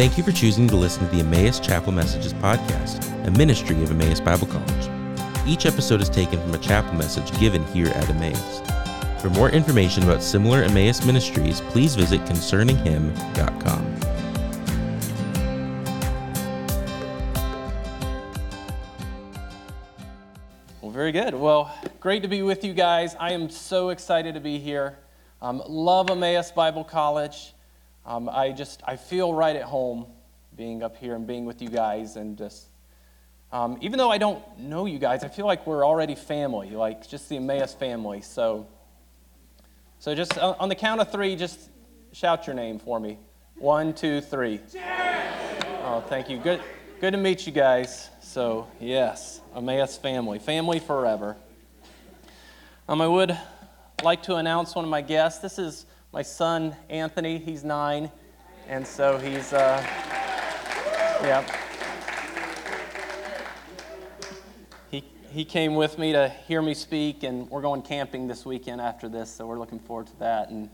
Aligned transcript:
Thank 0.00 0.16
you 0.16 0.24
for 0.24 0.32
choosing 0.32 0.66
to 0.68 0.76
listen 0.76 1.06
to 1.06 1.14
the 1.14 1.20
Emmaus 1.20 1.60
Chapel 1.60 1.92
Messages 1.92 2.32
podcast, 2.32 3.04
a 3.26 3.30
ministry 3.32 3.82
of 3.82 3.90
Emmaus 3.90 4.18
Bible 4.18 4.46
College. 4.46 4.88
Each 5.46 5.66
episode 5.66 6.00
is 6.00 6.08
taken 6.08 6.40
from 6.40 6.54
a 6.54 6.58
chapel 6.58 6.94
message 6.94 7.38
given 7.38 7.62
here 7.66 7.88
at 7.88 8.08
Emmaus. 8.08 8.62
For 9.20 9.28
more 9.28 9.50
information 9.50 10.02
about 10.04 10.22
similar 10.22 10.62
Emmaus 10.62 11.04
ministries, 11.04 11.60
please 11.60 11.96
visit 11.96 12.22
concerninghim.com. 12.22 14.00
Well, 20.80 20.92
very 20.92 21.12
good. 21.12 21.34
Well, 21.34 21.78
great 22.00 22.22
to 22.22 22.28
be 22.28 22.40
with 22.40 22.64
you 22.64 22.72
guys. 22.72 23.16
I 23.20 23.32
am 23.32 23.50
so 23.50 23.90
excited 23.90 24.32
to 24.32 24.40
be 24.40 24.58
here. 24.58 24.96
Um, 25.42 25.62
love 25.68 26.08
Emmaus 26.08 26.50
Bible 26.52 26.84
College. 26.84 27.52
Um, 28.10 28.28
I 28.28 28.50
just 28.50 28.82
I 28.84 28.96
feel 28.96 29.32
right 29.32 29.54
at 29.54 29.62
home 29.62 30.04
being 30.56 30.82
up 30.82 30.96
here 30.96 31.14
and 31.14 31.28
being 31.28 31.44
with 31.44 31.62
you 31.62 31.68
guys, 31.68 32.16
and 32.16 32.36
just 32.36 32.66
um, 33.52 33.78
even 33.82 33.98
though 33.98 34.10
I 34.10 34.18
don't 34.18 34.42
know 34.58 34.84
you 34.84 34.98
guys, 34.98 35.22
I 35.22 35.28
feel 35.28 35.46
like 35.46 35.64
we're 35.64 35.86
already 35.86 36.16
family, 36.16 36.70
like 36.70 37.06
just 37.06 37.28
the 37.28 37.36
Emmaus 37.36 37.72
family. 37.72 38.20
So, 38.20 38.66
so 40.00 40.12
just 40.16 40.36
on 40.38 40.68
the 40.68 40.74
count 40.74 41.00
of 41.00 41.12
three, 41.12 41.36
just 41.36 41.70
shout 42.10 42.48
your 42.48 42.56
name 42.56 42.80
for 42.80 42.98
me. 42.98 43.16
One, 43.54 43.94
two, 43.94 44.20
three. 44.20 44.58
Oh, 45.84 46.02
thank 46.08 46.28
you. 46.28 46.38
Good, 46.38 46.60
good 47.00 47.12
to 47.12 47.16
meet 47.16 47.46
you 47.46 47.52
guys. 47.52 48.10
So, 48.22 48.66
yes, 48.80 49.40
Emmaus 49.54 49.96
family, 49.96 50.40
family 50.40 50.80
forever. 50.80 51.36
Um, 52.88 53.00
I 53.00 53.06
would 53.06 53.38
like 54.02 54.24
to 54.24 54.34
announce 54.34 54.74
one 54.74 54.84
of 54.84 54.90
my 54.90 55.00
guests. 55.00 55.40
This 55.40 55.60
is 55.60 55.86
my 56.12 56.22
son 56.22 56.76
Anthony. 56.88 57.38
He's 57.38 57.64
nine, 57.64 58.10
and 58.68 58.86
so 58.86 59.18
he's, 59.18 59.52
uh, 59.52 59.82
yeah. 61.22 61.44
He 64.90 65.04
he 65.30 65.44
came 65.44 65.74
with 65.74 65.98
me 65.98 66.12
to 66.12 66.28
hear 66.46 66.62
me 66.62 66.74
speak, 66.74 67.22
and 67.22 67.48
we're 67.50 67.62
going 67.62 67.82
camping 67.82 68.26
this 68.26 68.44
weekend 68.44 68.80
after 68.80 69.08
this, 69.08 69.30
so 69.30 69.46
we're 69.46 69.58
looking 69.58 69.78
forward 69.78 70.08
to 70.08 70.18
that. 70.18 70.50
And 70.50 70.68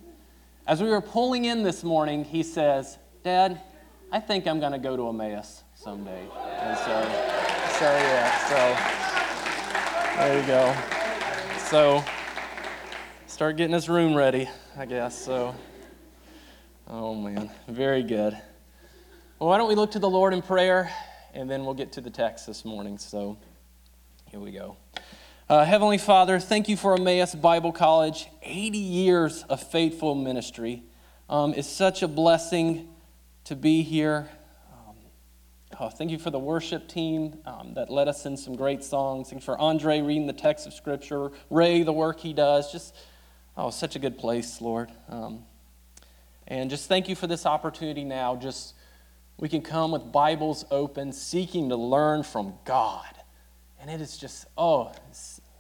as 0.67 0.83
we 0.83 0.89
were 0.89 1.01
pulling 1.01 1.45
in 1.45 1.63
this 1.63 1.85
morning, 1.85 2.25
he 2.25 2.43
says, 2.43 2.99
"Dad, 3.23 3.61
I 4.11 4.21
think 4.21 4.47
I'm 4.47 4.61
going 4.61 4.73
to 4.73 4.79
go 4.79 4.97
to 4.97 5.09
Emmaus 5.09 5.63
someday." 5.75 6.27
And 6.61 6.79
so. 6.79 7.47
So 7.77 7.85
yeah, 7.85 8.33
so 8.49 8.57
there 10.17 10.41
you 10.41 10.47
go. 10.47 10.75
So 11.69 12.03
start 13.37 13.59
getting 13.59 13.75
his 13.75 13.87
room 13.87 14.15
ready, 14.15 14.49
I 14.79 14.87
guess. 14.87 15.23
So 15.23 15.55
oh 16.89 17.15
man, 17.15 17.51
very 17.69 18.03
good. 18.03 18.33
Well, 19.39 19.51
why 19.51 19.59
don't 19.59 19.69
we 19.69 19.75
look 19.75 19.91
to 19.91 19.99
the 19.99 20.09
Lord 20.09 20.33
in 20.33 20.41
prayer, 20.41 20.91
and 21.35 21.51
then 21.51 21.67
we'll 21.67 21.75
get 21.75 21.93
to 21.93 22.01
the 22.01 22.09
text 22.09 22.47
this 22.47 22.65
morning. 22.65 22.97
So 22.97 23.37
here 24.31 24.41
we 24.41 24.53
go. 24.53 24.79
Uh, 25.51 25.67
Heavenly 25.67 25.99
Father, 25.99 26.41
thank 26.41 26.67
you 26.71 26.79
for 26.79 26.95
Emmaus 26.95 27.35
Bible 27.35 27.73
College. 27.73 28.27
80 28.43 28.79
years 28.79 29.43
of 29.51 29.63
faithful 29.63 30.15
ministry. 30.15 30.83
Um, 31.29 31.53
it's 31.53 31.69
such 31.69 32.03
a 32.03 32.09
blessing 32.09 32.89
to 33.45 33.55
be 33.55 33.83
here. 33.83 34.31
Oh, 35.79 35.91
thank 35.91 36.11
you 36.11 36.19
for 36.19 36.31
the 36.31 36.39
worship 36.39 36.89
team 36.89 37.37
um, 37.45 37.75
that 37.75 37.91
led 37.91 38.09
us 38.09 38.25
in 38.25 38.39
some 38.39 38.57
great 38.57 38.83
songs. 38.83 39.29
Thank 39.29 39.43
you 39.43 39.45
for 39.45 39.59
Andre 39.59 40.01
reading 40.01 40.27
the 40.27 40.33
text 40.33 40.67
of 40.67 40.73
Scripture, 40.73 41.33
Ray, 41.51 41.83
the 41.83 41.93
work 41.93 42.19
he 42.19 42.33
does. 42.33 42.73
Just, 42.73 42.95
oh, 43.57 43.71
such 43.71 43.97
a 43.97 43.99
good 43.99 44.19
place, 44.19 44.61
Lord. 44.61 44.91
Um, 45.09 45.45
and 46.47 46.71
just 46.71 46.89
thank 46.89 47.09
you 47.09 47.17
for 47.17 47.27
this 47.27 47.47
opportunity 47.47 48.05
now. 48.05 48.37
Just, 48.37 48.75
we 49.39 49.49
can 49.49 49.63
come 49.63 49.91
with 49.91 50.13
Bibles 50.13 50.65
open, 50.71 51.13
seeking 51.13 51.71
to 51.71 51.77
learn 51.77 52.23
from 52.23 52.55
God. 52.65 53.05
And 53.81 53.91
it 53.91 54.01
is 54.01 54.17
just, 54.17 54.47
oh, 54.57 54.93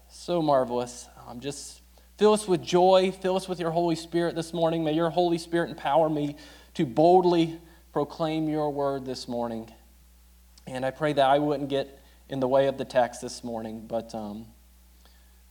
so 0.08 0.42
marvelous. 0.42 1.08
Um, 1.26 1.40
just 1.40 1.80
fill 2.18 2.32
us 2.32 2.46
with 2.46 2.62
joy, 2.62 3.12
fill 3.12 3.36
us 3.36 3.48
with 3.48 3.60
your 3.60 3.70
Holy 3.70 3.96
Spirit 3.96 4.34
this 4.34 4.52
morning. 4.52 4.84
May 4.84 4.92
your 4.92 5.10
Holy 5.10 5.38
Spirit 5.38 5.70
empower 5.70 6.08
me 6.08 6.36
to 6.74 6.86
boldly 6.86 7.58
proclaim 7.92 8.48
your 8.48 8.70
word 8.70 9.04
this 9.04 9.26
morning. 9.26 9.70
And 10.66 10.84
I 10.84 10.90
pray 10.90 11.12
that 11.12 11.24
I 11.24 11.38
wouldn't 11.38 11.68
get 11.68 12.00
in 12.28 12.40
the 12.40 12.48
way 12.48 12.66
of 12.66 12.76
the 12.76 12.84
text 12.84 13.22
this 13.22 13.44
morning, 13.44 13.86
but 13.86 14.14
um, 14.14 14.46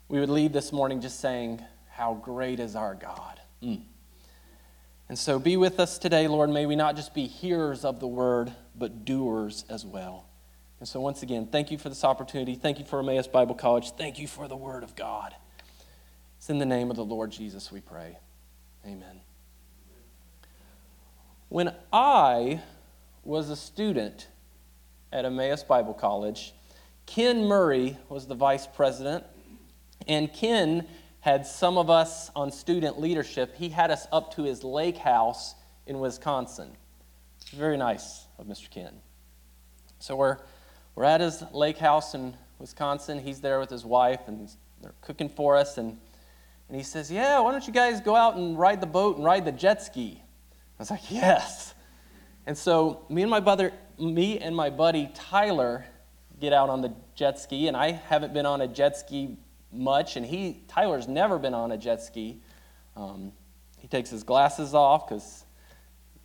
we 0.09 0.19
would 0.19 0.29
leave 0.29 0.51
this 0.51 0.71
morning 0.71 1.01
just 1.01 1.19
saying, 1.19 1.63
How 1.95 2.13
great 2.13 2.59
is 2.59 2.75
our 2.75 2.95
God. 2.95 3.39
Mm. 3.63 3.81
And 5.07 5.17
so 5.17 5.39
be 5.39 5.57
with 5.57 5.79
us 5.79 5.97
today, 5.97 6.27
Lord. 6.27 6.49
May 6.49 6.65
we 6.65 6.75
not 6.75 6.95
just 6.95 7.13
be 7.13 7.27
hearers 7.27 7.85
of 7.85 7.99
the 7.99 8.07
word, 8.07 8.53
but 8.75 9.05
doers 9.05 9.65
as 9.69 9.85
well. 9.85 10.25
And 10.79 10.89
so, 10.89 10.99
once 10.99 11.23
again, 11.23 11.47
thank 11.47 11.71
you 11.71 11.77
for 11.77 11.87
this 11.89 12.03
opportunity. 12.03 12.55
Thank 12.55 12.79
you 12.79 12.85
for 12.85 12.99
Emmaus 12.99 13.27
Bible 13.27 13.55
College. 13.55 13.91
Thank 13.91 14.19
you 14.19 14.27
for 14.27 14.47
the 14.47 14.57
word 14.57 14.83
of 14.83 14.95
God. 14.95 15.33
It's 16.37 16.49
in 16.49 16.59
the 16.59 16.65
name 16.65 16.89
of 16.89 16.97
the 16.97 17.05
Lord 17.05 17.31
Jesus 17.31 17.71
we 17.71 17.79
pray. 17.79 18.17
Amen. 18.85 19.21
When 21.47 21.73
I 21.93 22.61
was 23.23 23.49
a 23.49 23.55
student, 23.55 24.27
at 25.15 25.23
Emmaus 25.23 25.63
Bible 25.63 25.93
College. 25.93 26.53
Ken 27.05 27.45
Murray 27.45 27.97
was 28.09 28.27
the 28.27 28.35
vice 28.35 28.67
president, 28.67 29.23
and 30.07 30.31
Ken 30.33 30.85
had 31.25 31.43
some 31.43 31.75
of 31.79 31.89
us 31.89 32.29
on 32.35 32.51
student 32.51 32.99
leadership. 32.99 33.55
He 33.55 33.69
had 33.69 33.89
us 33.89 34.05
up 34.11 34.35
to 34.35 34.43
his 34.43 34.63
lake 34.63 34.95
house 34.95 35.55
in 35.87 35.99
Wisconsin. 35.99 36.69
Very 37.51 37.77
nice 37.77 38.27
of 38.37 38.45
Mr. 38.45 38.69
Ken. 38.69 38.93
So 39.97 40.15
we're, 40.15 40.37
we're 40.93 41.05
at 41.05 41.21
his 41.21 41.43
lake 41.51 41.79
house 41.79 42.13
in 42.13 42.35
Wisconsin. 42.59 43.17
He's 43.17 43.41
there 43.41 43.59
with 43.59 43.71
his 43.71 43.83
wife, 43.83 44.19
and 44.27 44.51
they're 44.83 44.93
cooking 45.01 45.27
for 45.27 45.57
us. 45.57 45.79
And, 45.79 45.97
and 46.69 46.77
he 46.77 46.83
says, 46.83 47.09
Yeah, 47.09 47.39
why 47.39 47.51
don't 47.51 47.65
you 47.65 47.73
guys 47.73 48.01
go 48.01 48.15
out 48.15 48.35
and 48.35 48.55
ride 48.55 48.79
the 48.79 48.85
boat 48.85 49.15
and 49.15 49.25
ride 49.25 49.45
the 49.45 49.51
jet 49.51 49.81
ski? 49.81 50.21
I 50.21 50.77
was 50.77 50.91
like, 50.91 51.09
Yes. 51.09 51.73
And 52.45 52.55
so 52.55 53.03
me 53.09 53.23
and 53.23 53.31
my 53.31 53.39
brother, 53.39 53.73
me 53.97 54.37
and 54.37 54.55
my 54.55 54.69
buddy 54.69 55.09
Tyler 55.15 55.85
get 56.39 56.53
out 56.53 56.69
on 56.69 56.81
the 56.81 56.93
jet 57.15 57.39
ski, 57.39 57.67
and 57.67 57.75
I 57.75 57.93
haven't 57.93 58.31
been 58.31 58.45
on 58.45 58.61
a 58.61 58.67
jet 58.67 58.95
ski 58.95 59.37
much, 59.75 60.15
and 60.15 60.25
he 60.25 60.63
Tyler's 60.67 61.07
never 61.07 61.37
been 61.37 61.53
on 61.53 61.71
a 61.71 61.77
jet 61.77 62.01
ski. 62.01 62.39
Um, 62.95 63.31
he 63.77 63.87
takes 63.87 64.09
his 64.09 64.23
glasses 64.23 64.73
off 64.73 65.07
because 65.07 65.45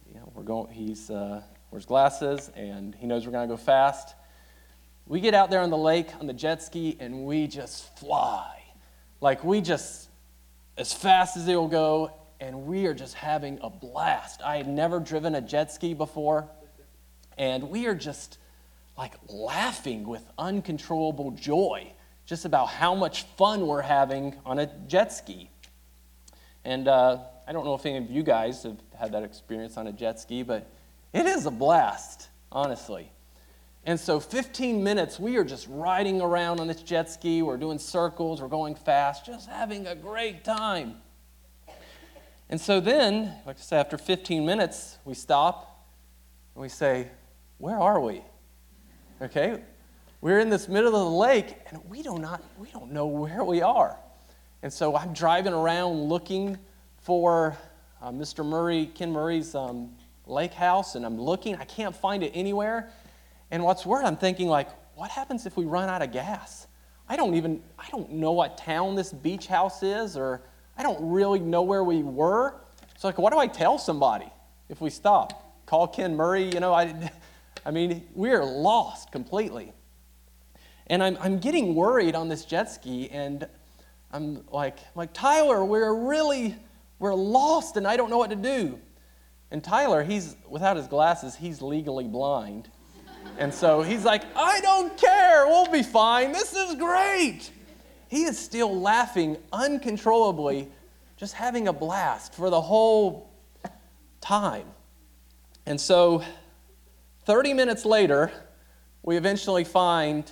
you 0.08 0.14
know, 0.18 0.30
we're 0.34 0.42
going. 0.42 0.72
He's 0.72 1.10
uh, 1.10 1.42
wears 1.70 1.86
glasses, 1.86 2.50
and 2.54 2.94
he 2.94 3.06
knows 3.06 3.26
we're 3.26 3.32
going 3.32 3.48
to 3.48 3.52
go 3.52 3.60
fast. 3.60 4.14
We 5.06 5.20
get 5.20 5.34
out 5.34 5.50
there 5.50 5.60
on 5.60 5.70
the 5.70 5.78
lake 5.78 6.08
on 6.20 6.26
the 6.26 6.32
jet 6.32 6.62
ski, 6.62 6.96
and 7.00 7.24
we 7.24 7.46
just 7.46 7.98
fly, 7.98 8.62
like 9.20 9.44
we 9.44 9.60
just 9.60 10.08
as 10.76 10.92
fast 10.92 11.36
as 11.36 11.48
it'll 11.48 11.68
go, 11.68 12.12
and 12.40 12.66
we 12.66 12.86
are 12.86 12.94
just 12.94 13.14
having 13.14 13.58
a 13.62 13.68
blast. 13.68 14.40
I 14.42 14.56
had 14.56 14.66
never 14.66 14.98
driven 14.98 15.34
a 15.34 15.40
jet 15.40 15.70
ski 15.72 15.94
before. 15.94 16.48
And 17.36 17.70
we 17.70 17.86
are 17.86 17.94
just 17.94 18.38
like 18.96 19.14
laughing 19.28 20.06
with 20.06 20.22
uncontrollable 20.38 21.30
joy 21.30 21.92
just 22.30 22.44
about 22.44 22.66
how 22.68 22.94
much 22.94 23.24
fun 23.36 23.66
we're 23.66 23.82
having 23.82 24.36
on 24.46 24.60
a 24.60 24.66
jet 24.86 25.12
ski. 25.12 25.50
And 26.64 26.86
uh, 26.86 27.18
I 27.48 27.50
don't 27.50 27.64
know 27.64 27.74
if 27.74 27.84
any 27.84 27.96
of 27.96 28.08
you 28.08 28.22
guys 28.22 28.62
have 28.62 28.76
had 28.96 29.10
that 29.14 29.24
experience 29.24 29.76
on 29.76 29.88
a 29.88 29.92
jet 29.92 30.20
ski, 30.20 30.44
but 30.44 30.70
it 31.12 31.26
is 31.26 31.46
a 31.46 31.50
blast, 31.50 32.28
honestly. 32.52 33.10
And 33.84 33.98
so, 33.98 34.20
15 34.20 34.84
minutes, 34.84 35.18
we 35.18 35.38
are 35.38 35.44
just 35.44 35.66
riding 35.68 36.20
around 36.20 36.60
on 36.60 36.68
this 36.68 36.82
jet 36.82 37.10
ski. 37.10 37.42
We're 37.42 37.56
doing 37.56 37.80
circles, 37.80 38.40
we're 38.40 38.46
going 38.46 38.76
fast, 38.76 39.26
just 39.26 39.48
having 39.48 39.88
a 39.88 39.96
great 39.96 40.44
time. 40.44 40.98
And 42.48 42.60
so, 42.60 42.78
then, 42.78 43.34
like 43.44 43.56
I 43.56 43.60
said, 43.60 43.80
after 43.80 43.98
15 43.98 44.46
minutes, 44.46 44.98
we 45.04 45.14
stop 45.14 45.84
and 46.54 46.62
we 46.62 46.68
say, 46.68 47.08
where 47.58 47.80
are 47.80 47.98
we? 47.98 48.22
Okay? 49.20 49.62
We're 50.22 50.40
in 50.40 50.50
this 50.50 50.68
middle 50.68 50.94
of 50.94 51.00
the 51.00 51.16
lake 51.16 51.56
and 51.70 51.80
we 51.88 52.02
do 52.02 52.18
not 52.18 52.42
we 52.58 52.70
don't 52.70 52.92
know 52.92 53.06
where 53.06 53.42
we 53.42 53.62
are. 53.62 53.96
And 54.62 54.70
so 54.70 54.94
I'm 54.94 55.14
driving 55.14 55.54
around 55.54 55.94
looking 56.10 56.58
for 56.98 57.56
uh, 58.02 58.10
Mr. 58.10 58.44
Murray, 58.44 58.90
Ken 58.94 59.10
Murray's 59.10 59.54
um, 59.54 59.90
lake 60.26 60.52
house, 60.52 60.94
and 60.94 61.06
I'm 61.06 61.18
looking. 61.18 61.56
I 61.56 61.64
can't 61.64 61.96
find 61.96 62.22
it 62.22 62.32
anywhere. 62.34 62.90
And 63.50 63.64
what's 63.64 63.86
worse, 63.86 64.04
I'm 64.04 64.18
thinking 64.18 64.48
like, 64.48 64.68
what 64.94 65.10
happens 65.10 65.46
if 65.46 65.56
we 65.56 65.64
run 65.64 65.88
out 65.88 66.02
of 66.02 66.12
gas? 66.12 66.66
I 67.08 67.16
don't 67.16 67.34
even 67.34 67.62
I 67.78 67.88
don't 67.90 68.12
know 68.12 68.32
what 68.32 68.58
town 68.58 68.96
this 68.96 69.14
beach 69.14 69.46
house 69.46 69.82
is, 69.82 70.18
or 70.18 70.42
I 70.76 70.82
don't 70.82 71.10
really 71.10 71.40
know 71.40 71.62
where 71.62 71.82
we 71.82 72.02
were. 72.02 72.56
So 72.98 73.08
like, 73.08 73.16
what 73.16 73.32
do 73.32 73.38
I 73.38 73.46
tell 73.46 73.78
somebody 73.78 74.30
if 74.68 74.82
we 74.82 74.90
stop? 74.90 75.64
Call 75.64 75.88
Ken 75.88 76.14
Murray? 76.14 76.44
You 76.52 76.60
know, 76.60 76.74
I 76.74 77.10
I 77.64 77.70
mean, 77.70 78.06
we're 78.14 78.44
lost 78.44 79.12
completely. 79.12 79.72
And 80.90 81.04
I'm, 81.04 81.16
I'm 81.20 81.38
getting 81.38 81.76
worried 81.76 82.16
on 82.16 82.28
this 82.28 82.44
jet 82.44 82.68
ski, 82.68 83.08
and 83.10 83.46
I'm 84.10 84.42
like, 84.50 84.76
like, 84.96 85.12
Tyler, 85.12 85.64
we're 85.64 85.94
really, 85.94 86.56
we're 86.98 87.14
lost, 87.14 87.76
and 87.76 87.86
I 87.86 87.96
don't 87.96 88.10
know 88.10 88.18
what 88.18 88.30
to 88.30 88.36
do. 88.36 88.76
And 89.52 89.62
Tyler, 89.62 90.02
he's 90.02 90.34
without 90.48 90.76
his 90.76 90.88
glasses, 90.88 91.36
he's 91.36 91.62
legally 91.62 92.08
blind. 92.08 92.68
And 93.38 93.54
so 93.54 93.82
he's 93.82 94.04
like, 94.04 94.24
I 94.34 94.60
don't 94.62 94.96
care, 94.98 95.46
we'll 95.46 95.70
be 95.70 95.84
fine, 95.84 96.32
this 96.32 96.54
is 96.54 96.74
great. 96.74 97.52
He 98.08 98.24
is 98.24 98.36
still 98.36 98.80
laughing 98.80 99.36
uncontrollably, 99.52 100.68
just 101.16 101.34
having 101.34 101.68
a 101.68 101.72
blast 101.72 102.34
for 102.34 102.50
the 102.50 102.60
whole 102.60 103.30
time. 104.20 104.66
And 105.66 105.80
so 105.80 106.24
30 107.26 107.54
minutes 107.54 107.84
later, 107.84 108.32
we 109.04 109.16
eventually 109.16 109.62
find 109.62 110.28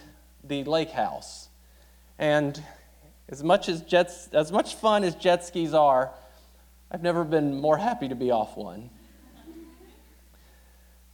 the 0.48 0.64
lake 0.64 0.90
house. 0.90 1.48
And 2.18 2.60
as 3.28 3.44
much 3.44 3.68
as 3.68 3.82
jets, 3.82 4.28
as 4.32 4.50
much 4.50 4.74
fun 4.74 5.04
as 5.04 5.14
jet 5.14 5.44
skis 5.44 5.74
are, 5.74 6.10
I've 6.90 7.02
never 7.02 7.24
been 7.24 7.60
more 7.60 7.76
happy 7.76 8.08
to 8.08 8.14
be 8.14 8.30
off 8.30 8.56
one. 8.56 8.90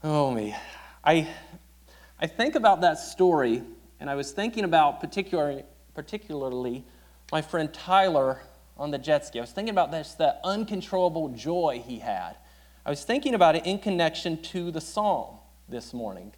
Oh 0.02 0.30
me. 0.30 0.54
I 1.02 1.28
I 2.20 2.26
think 2.26 2.54
about 2.54 2.82
that 2.82 2.98
story 2.98 3.62
and 3.98 4.08
I 4.08 4.14
was 4.14 4.32
thinking 4.32 4.64
about 4.64 5.00
particularly 5.00 5.64
particularly 5.94 6.84
my 7.32 7.42
friend 7.42 7.72
Tyler 7.72 8.40
on 8.76 8.90
the 8.90 8.98
jet 8.98 9.26
ski. 9.26 9.38
I 9.38 9.42
was 9.42 9.52
thinking 9.52 9.72
about 9.72 9.90
this 9.90 10.14
that 10.14 10.40
uncontrollable 10.44 11.30
joy 11.30 11.82
he 11.84 11.98
had. 11.98 12.36
I 12.86 12.90
was 12.90 13.02
thinking 13.02 13.34
about 13.34 13.56
it 13.56 13.66
in 13.66 13.78
connection 13.78 14.40
to 14.42 14.70
the 14.70 14.80
psalm 14.80 15.38
this 15.68 15.94
morning. 15.94 16.32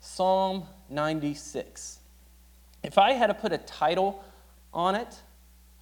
Psalm 0.00 0.64
96. 0.88 1.97
If 2.82 2.98
I 2.98 3.12
had 3.12 3.28
to 3.28 3.34
put 3.34 3.52
a 3.52 3.58
title 3.58 4.24
on 4.72 4.94
it, 4.94 5.20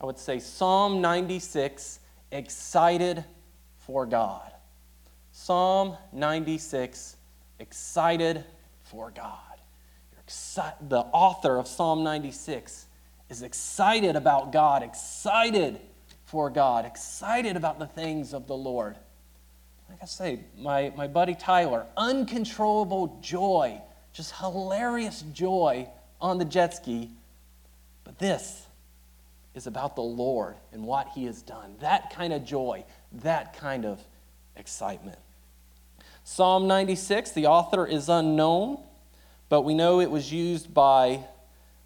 I 0.00 0.06
would 0.06 0.18
say 0.18 0.38
Psalm 0.38 1.00
96 1.00 2.00
Excited 2.32 3.24
for 3.78 4.04
God. 4.04 4.50
Psalm 5.32 5.96
96 6.12 7.16
Excited 7.58 8.44
for 8.82 9.10
God. 9.10 9.38
Exci- 10.26 10.74
the 10.88 11.00
author 11.00 11.58
of 11.58 11.68
Psalm 11.68 12.02
96 12.02 12.86
is 13.30 13.42
excited 13.42 14.16
about 14.16 14.52
God, 14.52 14.82
excited 14.82 15.80
for 16.24 16.50
God, 16.50 16.84
excited 16.84 17.56
about 17.56 17.78
the 17.78 17.86
things 17.86 18.34
of 18.34 18.46
the 18.46 18.56
Lord. 18.56 18.96
Like 19.88 19.98
I 20.02 20.06
say, 20.06 20.40
my, 20.58 20.92
my 20.96 21.06
buddy 21.06 21.34
Tyler, 21.34 21.86
uncontrollable 21.96 23.18
joy, 23.22 23.80
just 24.12 24.34
hilarious 24.36 25.22
joy 25.32 25.88
on 26.20 26.38
the 26.38 26.44
jet 26.44 26.74
ski. 26.74 27.10
But 28.04 28.18
this 28.18 28.66
is 29.54 29.66
about 29.66 29.96
the 29.96 30.02
Lord 30.02 30.54
and 30.72 30.84
what 30.84 31.08
He 31.14 31.24
has 31.24 31.42
done. 31.42 31.74
That 31.80 32.10
kind 32.14 32.32
of 32.32 32.44
joy, 32.44 32.84
that 33.12 33.56
kind 33.58 33.84
of 33.84 34.00
excitement. 34.56 35.18
Psalm 36.24 36.66
96, 36.66 37.32
the 37.32 37.46
author 37.46 37.86
is 37.86 38.08
unknown, 38.08 38.78
but 39.48 39.62
we 39.62 39.74
know 39.74 40.00
it 40.00 40.10
was 40.10 40.32
used 40.32 40.74
by 40.74 41.24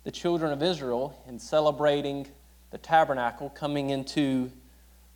the 0.05 0.11
children 0.11 0.53
of 0.53 0.63
Israel 0.63 1.15
in 1.29 1.39
celebrating 1.39 2.27
the 2.71 2.79
tabernacle 2.79 3.51
coming 3.51 3.91
into, 3.91 4.51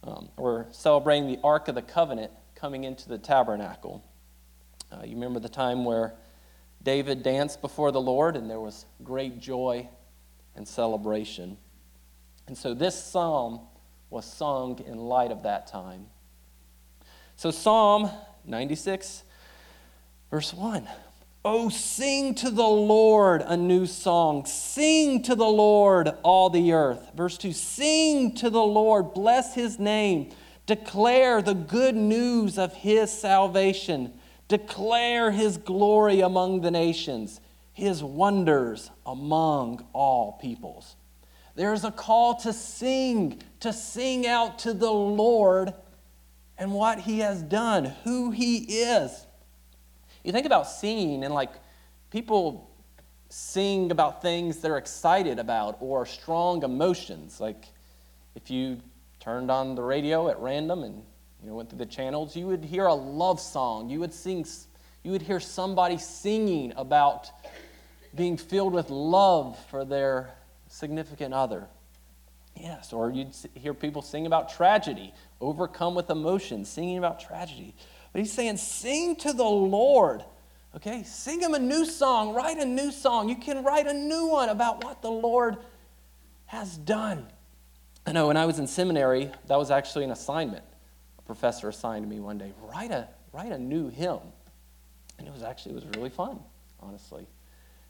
um, 0.03 0.29
or 0.37 0.67
celebrating 0.71 1.27
the 1.27 1.39
Ark 1.43 1.69
of 1.69 1.75
the 1.75 1.83
Covenant 1.83 2.31
coming 2.55 2.85
into 2.85 3.09
the 3.09 3.19
tabernacle. 3.19 4.05
Uh, 4.93 5.05
you 5.05 5.15
remember 5.15 5.41
the 5.41 5.49
time 5.49 5.85
where 5.85 6.15
David 6.85 7.23
danced 7.23 7.61
before 7.61 7.91
the 7.91 8.01
Lord 8.01 8.37
and 8.37 8.49
there 8.49 8.61
was 8.61 8.87
great 9.03 9.41
joy 9.41 9.89
and 10.55 10.69
celebration. 10.69 11.57
And 12.47 12.57
so 12.57 12.75
this 12.75 13.03
psalm 13.03 13.61
was 14.11 14.25
sung 14.27 14.79
in 14.87 14.99
light 14.99 15.33
of 15.33 15.43
that 15.43 15.67
time. 15.67 16.07
So, 17.37 17.51
Psalm 17.51 18.11
96, 18.45 19.25
verse 20.31 20.55
1. 20.55 20.87
Oh, 21.47 21.69
sing 21.69 22.35
to 22.37 22.51
the 22.51 22.63
Lord 22.63 23.43
a 23.43 23.57
new 23.57 23.87
song. 23.87 24.47
Sing 24.47 25.23
to 25.25 25.35
the 25.35 25.45
Lord, 25.45 26.11
all 26.23 26.49
the 26.49 26.73
earth. 26.73 27.11
Verse 27.15 27.37
2 27.37 27.53
Sing 27.53 28.35
to 28.37 28.51
the 28.51 28.63
Lord, 28.63 29.13
bless 29.15 29.55
his 29.55 29.79
name. 29.79 30.31
Declare 30.67 31.43
the 31.43 31.55
good 31.55 31.97
news 31.97 32.57
of 32.57 32.73
his 32.73 33.13
salvation. 33.13 34.13
Declare 34.55 35.33
his 35.33 35.57
glory 35.57 36.21
among 36.21 36.61
the 36.61 36.71
nations, 36.71 37.41
his 37.73 38.05
wonders 38.05 38.89
among 39.05 39.85
all 39.93 40.35
peoples. 40.35 40.95
There's 41.57 41.83
a 41.83 41.91
call 41.91 42.37
to 42.37 42.53
sing, 42.53 43.43
to 43.59 43.73
sing 43.73 44.29
out 44.29 44.61
to 44.61 44.73
the 44.73 44.93
Lord 44.93 45.75
and 46.57 46.73
what 46.73 47.01
he 47.01 47.19
has 47.19 47.43
done, 47.43 47.87
who 48.05 48.31
he 48.31 48.59
is. 48.59 49.27
You 50.23 50.31
think 50.31 50.47
about 50.47 50.69
singing, 50.69 51.25
and 51.25 51.35
like 51.35 51.51
people 52.11 52.71
sing 53.31 53.91
about 53.91 54.23
things 54.23 54.59
they're 54.59 54.79
excited 54.79 55.41
about 55.41 55.79
or 55.81 56.07
strong 56.07 56.63
emotions. 56.63 57.41
Like 57.41 57.65
if 58.37 58.53
you 58.53 58.79
turned 59.19 59.51
on 59.51 59.75
the 59.75 59.83
radio 59.83 60.29
at 60.29 60.39
random 60.39 60.85
and 60.85 61.03
you 61.45 61.51
know 61.51 61.57
went 61.57 61.69
through 61.69 61.79
the 61.79 61.87
channels, 61.87 62.35
you 62.35 62.47
would 62.47 62.65
hear 62.65 62.87
a 62.87 62.95
love 62.95 63.39
song. 63.39 63.91
You 63.91 64.01
would 64.01 64.15
sing 64.15 64.47
you 65.03 65.13
would 65.13 65.21
hear 65.21 65.39
somebody 65.39 65.99
singing 65.99 66.73
about 66.75 67.31
being 68.15 68.39
filled 68.39 68.73
with 68.73 68.89
love 68.89 69.59
for 69.69 69.85
their 69.85 70.31
significant 70.69 71.35
other. 71.35 71.67
Yes, 72.57 72.95
or 72.95 73.11
you'd 73.11 73.35
hear 73.55 73.75
people 73.75 74.01
sing 74.01 74.25
about 74.25 74.49
tragedy, 74.49 75.13
overcome 75.39 75.95
with 75.95 76.09
emotion, 76.09 76.65
singing 76.65 76.97
about 76.97 77.21
tragedy. 77.21 77.75
But 78.13 78.21
he's 78.21 78.33
saying, 78.33 78.57
sing 78.57 79.17
to 79.17 79.35
the 79.35 79.45
Lord. 79.45 80.25
Okay, 80.75 81.03
sing 81.03 81.41
him 81.41 81.53
a 81.53 81.59
new 81.59 81.85
song, 81.85 82.33
write 82.33 82.57
a 82.57 82.65
new 82.65 82.91
song. 82.91 83.29
You 83.29 83.37
can 83.37 83.63
write 83.63 83.87
a 83.87 83.93
new 83.93 84.29
one 84.29 84.49
about 84.49 84.83
what 84.83 85.03
the 85.03 85.11
Lord 85.11 85.59
has 86.47 86.79
done. 86.79 87.27
I 88.07 88.13
know 88.13 88.29
when 88.29 88.39
I 88.39 88.47
was 88.47 88.59
in 88.59 88.67
seminary, 88.67 89.31
that 89.49 89.59
was 89.59 89.71
actually 89.71 90.05
an 90.05 90.11
assignment. 90.11 90.65
Professor 91.27 91.69
assigned 91.69 92.09
me 92.09 92.21
one 92.21 92.39
day, 92.39 92.53
write 92.63 92.91
a, 92.91 93.09
write 93.33 93.53
a 93.53 93.59
new 93.59 93.89
hymn. 93.89 94.21
And 95.19 95.27
it 95.27 95.33
was 95.33 95.43
actually, 95.43 95.73
it 95.73 95.77
was 95.77 95.87
really 95.97 96.11
fun, 96.11 96.39
honestly. 96.81 97.27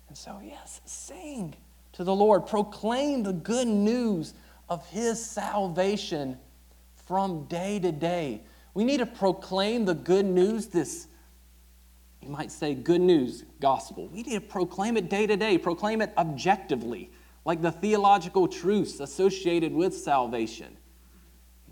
And 0.09 0.17
so, 0.17 0.41
yes, 0.45 0.81
sing 0.85 1.55
to 1.93 2.05
the 2.05 2.15
Lord. 2.15 2.47
Proclaim 2.47 3.23
the 3.23 3.33
good 3.33 3.69
news 3.69 4.35
of 4.69 4.87
his 4.91 5.25
salvation 5.25 6.39
from 7.07 7.45
day 7.47 7.79
to 7.79 7.93
day. 7.93 8.43
We 8.75 8.85
need 8.85 8.99
to 8.99 9.07
proclaim 9.07 9.85
the 9.85 9.95
good 9.95 10.27
news, 10.27 10.67
this, 10.67 11.07
you 12.21 12.29
might 12.29 12.51
say, 12.51 12.75
good 12.75 13.01
news 13.01 13.45
gospel. 13.61 14.09
We 14.09 14.23
need 14.23 14.35
to 14.35 14.41
proclaim 14.41 14.97
it 14.97 15.09
day 15.09 15.27
to 15.27 15.37
day, 15.37 15.59
proclaim 15.59 16.03
it 16.03 16.13
objectively 16.17 17.11
like 17.45 17.61
the 17.63 17.71
theological 17.71 18.49
truths 18.49 19.01
associated 19.01 19.73
with 19.73 19.95
salvation. 19.97 20.77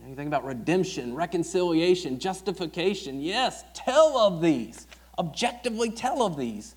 You, 0.06 0.14
think 0.14 0.26
about 0.26 0.44
redemption, 0.44 1.14
reconciliation, 1.14 2.18
justification. 2.18 3.20
Yes, 3.20 3.64
tell 3.74 4.18
of 4.18 4.42
these. 4.42 4.86
Objectively 5.18 5.90
tell 5.90 6.22
of 6.22 6.36
these. 6.36 6.74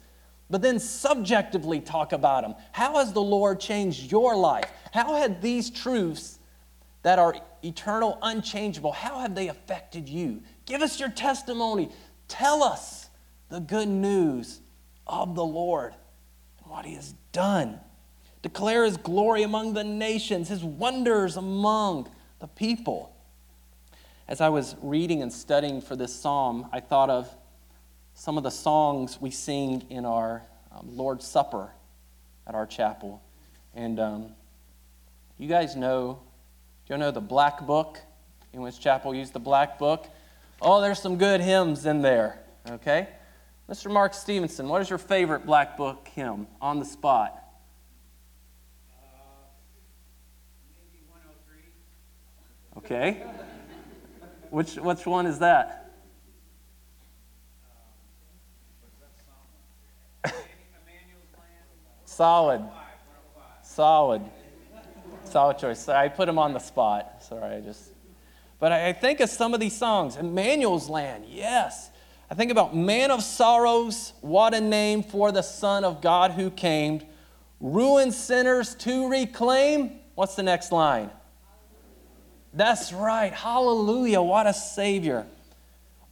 But 0.50 0.62
then 0.62 0.80
subjectively 0.80 1.80
talk 1.80 2.14
about 2.14 2.44
them. 2.44 2.56
How 2.72 2.98
has 2.98 3.14
the 3.14 3.22
Lord 3.22 3.60
changed 3.60 4.12
your 4.12 4.36
life? 4.36 4.70
How 4.94 5.16
had 5.16 5.42
these 5.42 5.70
truths 5.70 6.40
that 7.02 7.18
are 7.20 7.36
eternal, 7.64 8.20
unchangeable, 8.22 8.92
how 8.92 9.20
have 9.20 9.34
they 9.36 9.48
affected 9.48 10.08
you? 10.08 10.42
Give 10.66 10.82
us 10.82 11.00
your 11.00 11.10
testimony. 11.10 11.90
Tell 12.28 12.64
us 12.64 13.10
the 13.50 13.60
good 13.60 13.88
news 13.88 14.62
of 15.08 15.36
the 15.36 15.46
Lord 15.46 15.94
and 16.60 16.72
what 16.72 16.86
He 16.86 16.96
has 16.96 17.14
done. 17.32 17.80
Declare 18.46 18.86
his 18.86 18.98
glory 18.98 19.42
among 19.42 19.74
the 19.74 19.84
nations, 19.84 20.50
his 20.50 20.64
wonders 20.64 21.36
among 21.36 22.08
the 22.40 22.48
people. 22.48 23.15
As 24.28 24.42
I 24.42 24.50
was 24.50 24.76
reading 24.82 25.22
and 25.22 25.32
studying 25.32 25.82
for 25.82 25.96
this 25.96 26.14
psalm, 26.14 26.68
I 26.72 26.80
thought 26.80 27.12
of 27.12 27.30
some 28.16 28.38
of 28.38 28.44
the 28.44 28.50
songs 28.50 29.22
we 29.22 29.30
sing 29.30 29.86
in 29.90 30.04
our 30.04 30.42
um, 30.72 30.88
Lord's 30.98 31.28
Supper 31.28 31.70
at 32.48 32.56
our 32.56 32.66
chapel. 32.66 33.22
And 33.76 34.00
um, 34.00 34.32
you 35.38 35.48
guys 35.48 35.76
know, 35.76 36.20
do 36.88 36.94
you 36.94 36.98
know 36.98 37.12
the 37.12 37.22
Black 37.22 37.68
Book? 37.68 38.00
In 38.52 38.62
which 38.62 38.80
chapel 38.80 39.14
used 39.14 39.34
the 39.34 39.40
Black 39.40 39.78
Book? 39.78 40.08
Oh, 40.62 40.82
there's 40.82 41.00
some 41.00 41.18
good 41.18 41.42
hymns 41.42 41.86
in 41.86 42.02
there, 42.02 42.40
okay? 42.70 43.10
Mr. 43.70 43.92
Mark 43.92 44.14
Stevenson, 44.14 44.70
what 44.70 44.82
is 44.82 44.90
your 44.90 44.98
favorite 44.98 45.46
Black 45.46 45.78
Book 45.78 46.08
hymn 46.08 46.48
on 46.62 46.80
the 46.80 46.86
spot? 46.86 47.42
Okay. 52.78 53.24
Which, 54.56 54.76
which 54.76 55.06
one 55.06 55.26
is 55.26 55.40
that? 55.40 55.92
Solid. 62.06 62.64
Solid. 63.62 64.22
Solid 65.26 65.58
choice. 65.58 65.90
I 65.90 66.08
put 66.08 66.30
him 66.30 66.40
on 66.40 66.54
the 66.54 66.60
spot. 66.60 67.22
Sorry, 67.22 67.58
I 67.58 67.60
just. 67.60 67.92
But 68.58 68.72
I 68.72 68.94
think 68.94 69.20
of 69.20 69.30
some 69.30 69.54
of 69.54 69.60
these 69.60 69.76
songs. 69.76 70.16
Emmanuel's 70.16 70.88
Land, 70.88 71.26
yes. 71.28 71.90
I 72.32 72.36
think 72.36 72.50
about 72.50 72.74
Man 72.74 73.12
of 73.12 73.24
Sorrows, 73.24 74.14
what 74.22 74.54
a 74.54 74.62
name 74.62 75.04
for 75.04 75.34
the 75.34 75.42
Son 75.42 75.84
of 75.84 76.00
God 76.00 76.32
who 76.32 76.50
came. 76.50 77.02
Ruined 77.60 78.14
sinners 78.14 78.74
to 78.76 79.10
reclaim. 79.10 80.00
What's 80.14 80.36
the 80.36 80.44
next 80.44 80.72
line? 80.72 81.10
That's 82.56 82.94
right. 82.94 83.34
Hallelujah. 83.34 84.22
What 84.22 84.48
a 84.48 84.54
Savior. 84.54 85.28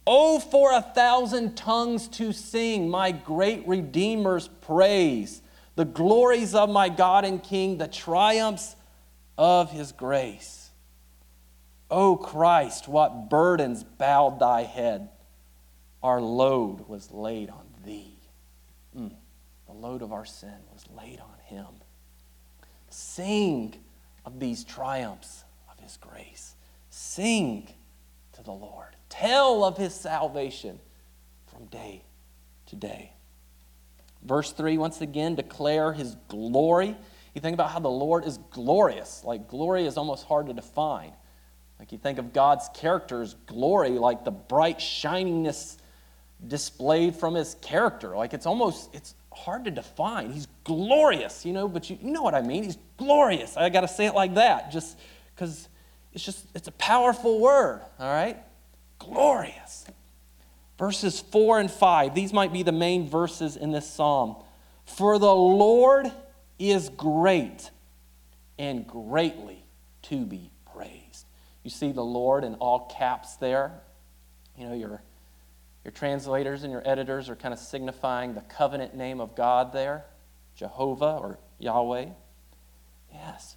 Oh, 0.06 0.38
for 0.38 0.72
a 0.72 0.82
thousand 0.82 1.56
tongues 1.56 2.06
to 2.08 2.34
sing 2.34 2.90
my 2.90 3.12
great 3.12 3.66
Redeemer's 3.66 4.48
praise, 4.48 5.40
the 5.76 5.86
glories 5.86 6.54
of 6.54 6.68
my 6.68 6.90
God 6.90 7.24
and 7.24 7.42
King, 7.42 7.78
the 7.78 7.88
triumphs 7.88 8.76
of 9.38 9.72
his 9.72 9.92
grace. 9.92 10.70
O 11.90 12.16
Christ, 12.16 12.88
what 12.88 13.30
burdens 13.30 13.82
bowed 13.82 14.38
thy 14.38 14.62
head. 14.62 15.08
Our 16.02 16.20
load 16.20 16.86
was 16.86 17.10
laid 17.10 17.48
on 17.48 17.64
thee. 17.86 18.18
Mm, 18.94 19.12
the 19.66 19.72
load 19.72 20.02
of 20.02 20.12
our 20.12 20.26
sin 20.26 20.58
was 20.70 20.84
laid 20.94 21.20
on 21.20 21.38
him. 21.46 21.66
Sing 22.90 23.74
of 24.26 24.38
these 24.38 24.64
triumphs 24.64 25.43
his 25.84 25.96
grace. 25.98 26.54
Sing 26.90 27.68
to 28.32 28.42
the 28.42 28.52
Lord. 28.52 28.96
Tell 29.08 29.64
of 29.64 29.76
his 29.76 29.94
salvation 29.94 30.80
from 31.46 31.66
day 31.66 32.02
to 32.66 32.76
day. 32.76 33.12
Verse 34.22 34.52
3, 34.52 34.78
once 34.78 35.00
again, 35.00 35.34
declare 35.34 35.92
his 35.92 36.16
glory. 36.28 36.96
You 37.34 37.40
think 37.40 37.54
about 37.54 37.70
how 37.70 37.78
the 37.78 37.90
Lord 37.90 38.24
is 38.24 38.38
glorious. 38.50 39.22
Like, 39.24 39.48
glory 39.48 39.86
is 39.86 39.96
almost 39.96 40.26
hard 40.26 40.46
to 40.46 40.54
define. 40.54 41.12
Like, 41.78 41.92
you 41.92 41.98
think 41.98 42.18
of 42.18 42.32
God's 42.32 42.68
character's 42.74 43.34
glory, 43.46 43.90
like 43.90 44.24
the 44.24 44.30
bright 44.30 44.80
shininess 44.80 45.76
displayed 46.46 47.14
from 47.16 47.34
his 47.34 47.56
character. 47.56 48.16
Like, 48.16 48.32
it's 48.32 48.46
almost, 48.46 48.94
it's 48.94 49.14
hard 49.32 49.64
to 49.64 49.70
define. 49.70 50.30
He's 50.30 50.48
glorious, 50.62 51.44
you 51.44 51.52
know, 51.52 51.68
but 51.68 51.90
you, 51.90 51.98
you 52.00 52.10
know 52.10 52.22
what 52.22 52.34
I 52.34 52.42
mean. 52.42 52.64
He's 52.64 52.78
glorious. 52.96 53.56
I 53.56 53.68
got 53.68 53.82
to 53.82 53.88
say 53.88 54.06
it 54.06 54.14
like 54.14 54.34
that 54.34 54.72
just 54.72 54.98
because 55.34 55.68
it's 56.14 56.24
just, 56.24 56.46
it's 56.54 56.68
a 56.68 56.72
powerful 56.72 57.40
word, 57.40 57.80
all 57.98 58.12
right? 58.12 58.38
Glorious. 58.98 59.84
Verses 60.78 61.20
4 61.20 61.60
and 61.60 61.70
5, 61.70 62.14
these 62.14 62.32
might 62.32 62.52
be 62.52 62.62
the 62.62 62.72
main 62.72 63.08
verses 63.08 63.56
in 63.56 63.72
this 63.72 63.88
psalm. 63.88 64.36
For 64.84 65.18
the 65.18 65.34
Lord 65.34 66.10
is 66.58 66.88
great 66.88 67.70
and 68.58 68.86
greatly 68.86 69.64
to 70.02 70.24
be 70.24 70.50
praised. 70.72 71.26
You 71.62 71.70
see 71.70 71.92
the 71.92 72.04
Lord 72.04 72.44
in 72.44 72.54
all 72.56 72.86
caps 72.86 73.36
there. 73.36 73.72
You 74.56 74.68
know, 74.68 74.74
your, 74.74 75.02
your 75.84 75.92
translators 75.92 76.62
and 76.62 76.72
your 76.72 76.82
editors 76.86 77.28
are 77.28 77.36
kind 77.36 77.52
of 77.52 77.58
signifying 77.58 78.34
the 78.34 78.42
covenant 78.42 78.94
name 78.94 79.20
of 79.20 79.34
God 79.34 79.72
there 79.72 80.04
Jehovah 80.56 81.18
or 81.20 81.38
Yahweh. 81.58 82.06
Yes. 83.12 83.56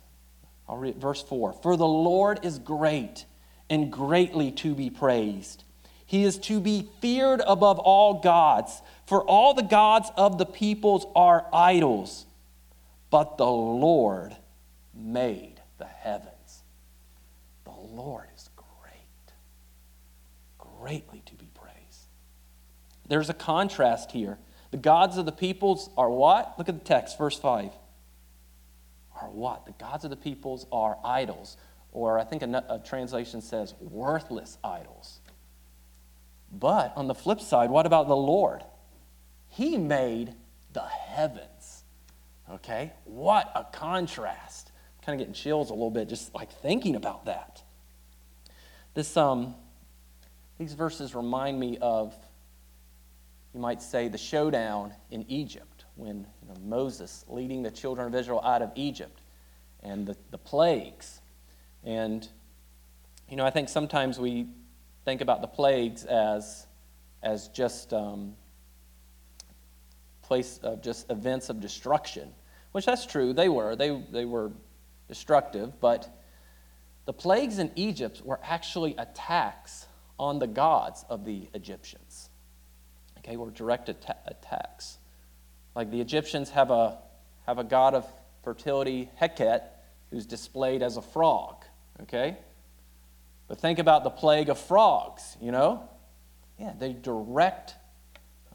I'll 0.70 0.78
read 0.78 0.98
verse 0.98 1.22
4. 1.24 1.54
For 1.54 1.78
the 1.78 1.88
Lord 1.88 2.44
is 2.44 2.60
great 2.60 3.26
and 3.70 3.92
greatly 3.92 4.52
to 4.52 4.76
be 4.76 4.90
praised. 4.90 5.64
He 6.06 6.24
is 6.24 6.38
to 6.40 6.60
be 6.60 6.90
feared 7.02 7.42
above 7.46 7.80
all 7.80 8.22
gods, 8.22 8.82
for 9.06 9.24
all 9.24 9.54
the 9.54 9.62
gods 9.62 10.10
of 10.16 10.38
the 10.38 10.46
peoples 10.46 11.06
are 11.16 11.46
idols, 11.52 12.26
but 13.10 13.38
the 13.38 13.46
Lord 13.46 14.36
made 14.94 15.56
the 15.78 15.86
heavens. 15.86 16.64
The 17.66 17.72
Lord 17.72 18.28
is 18.38 18.50
great, 18.56 19.34
greatly 20.58 21.22
to 21.26 21.36
be 21.36 21.50
praised. 21.54 22.08
There's 23.10 23.30
a 23.30 23.34
contrast 23.34 24.14
here. 24.14 24.38
The 24.72 24.78
gods 24.78 25.18
of 25.18 25.26
the 25.26 25.32
peoples 25.34 25.90
are 25.98 26.10
what? 26.10 26.56
Look 26.58 26.70
at 26.70 26.80
the 26.80 26.86
text, 26.86 27.18
verse 27.18 27.38
5. 27.38 27.72
Are 29.22 29.30
what? 29.30 29.66
The 29.66 29.74
gods 29.74 30.04
of 30.04 30.10
the 30.10 30.18
peoples 30.18 30.66
are 30.72 30.98
idols 31.04 31.58
or 31.98 32.20
I 32.20 32.24
think 32.24 32.44
a, 32.44 32.64
a 32.70 32.80
translation 32.80 33.42
says 33.42 33.74
worthless 33.80 34.58
idols. 34.64 35.20
But 36.52 36.94
on 36.96 37.08
the 37.08 37.16
flip 37.16 37.42
side, 37.42 37.70
what 37.70 37.86
about 37.86 38.08
the 38.08 38.16
Lord? 38.16 38.64
He 39.50 39.78
made 39.78 40.34
the 40.74 40.86
heavens. 40.86 41.84
Okay? 42.52 42.94
What 43.06 43.52
a 43.56 43.64
contrast. 43.64 44.72
I'm 45.00 45.06
kind 45.06 45.20
of 45.20 45.26
getting 45.26 45.34
chills 45.34 45.70
a 45.70 45.74
little 45.74 45.90
bit 45.90 46.08
just 46.08 46.34
like 46.36 46.52
thinking 46.52 46.96
about 46.96 47.26
that. 47.26 47.64
This, 48.94 49.18
um, 49.18 49.56
these 50.58 50.74
verses 50.74 51.16
remind 51.16 51.60
me 51.60 51.78
of, 51.82 52.16
you 53.54 53.60
might 53.60 53.82
say, 53.82 54.08
the 54.08 54.18
showdown 54.18 54.94
in 55.12 55.26
Egypt 55.30 55.77
when 55.98 56.26
you 56.42 56.48
know, 56.48 56.60
Moses 56.64 57.26
leading 57.28 57.64
the 57.64 57.72
children 57.72 58.08
of 58.08 58.16
Israel 58.16 58.42
out 58.44 58.62
of 58.62 58.72
Egypt 58.76 59.20
and 59.82 60.06
the, 60.06 60.16
the 60.32 60.38
plagues. 60.38 61.22
And, 61.84 62.28
you 63.30 63.36
know, 63.36 63.46
I 63.46 63.50
think 63.50 63.70
sometimes 63.70 64.20
we 64.20 64.48
think 65.06 65.22
about 65.22 65.42
the 65.42 65.48
plagues 65.48 66.04
as, 66.06 66.68
as 67.24 67.48
just 67.50 67.94
um, 67.94 68.36
place 70.22 70.60
of 70.64 70.82
just 70.82 71.10
events 71.10 71.50
of 71.50 71.60
destruction, 71.60 72.30
which 72.74 72.86
that's 72.86 73.06
true. 73.06 73.34
They 73.34 73.50
were. 73.50 73.76
They, 73.76 74.02
they 74.12 74.26
were 74.26 74.52
destructive. 75.08 75.80
But 75.80 76.10
the 77.06 77.14
plagues 77.14 77.60
in 77.60 77.72
Egypt 77.76 78.22
were 78.24 78.40
actually 78.44 78.96
attacks 78.98 79.88
on 80.20 80.40
the 80.40 80.48
gods 80.48 81.06
of 81.10 81.26
the 81.26 81.48
Egyptians. 81.54 82.30
Okay, 83.20 83.38
were 83.38 83.52
direct 83.52 83.90
at- 83.90 84.24
attacks. 84.26 84.98
Like 85.78 85.92
the 85.92 86.02
Egyptians 86.02 86.50
have 86.50 86.72
a, 86.72 86.98
have 87.46 87.58
a 87.58 87.64
god 87.64 87.94
of 87.94 88.06
fertility, 88.44 89.10
Heket, 89.22 89.62
who's 90.12 90.26
displayed 90.26 90.82
as 90.84 90.98
a 90.98 91.02
frog 91.02 91.64
okay? 92.04 92.38
But 93.48 93.60
think 93.60 93.80
about 93.80 94.04
the 94.04 94.10
plague 94.10 94.50
of 94.50 94.60
frogs, 94.60 95.38
you 95.42 95.52
know? 95.52 95.88
Yeah, 96.60 96.74
they 96.78 96.94
direct 96.94 97.76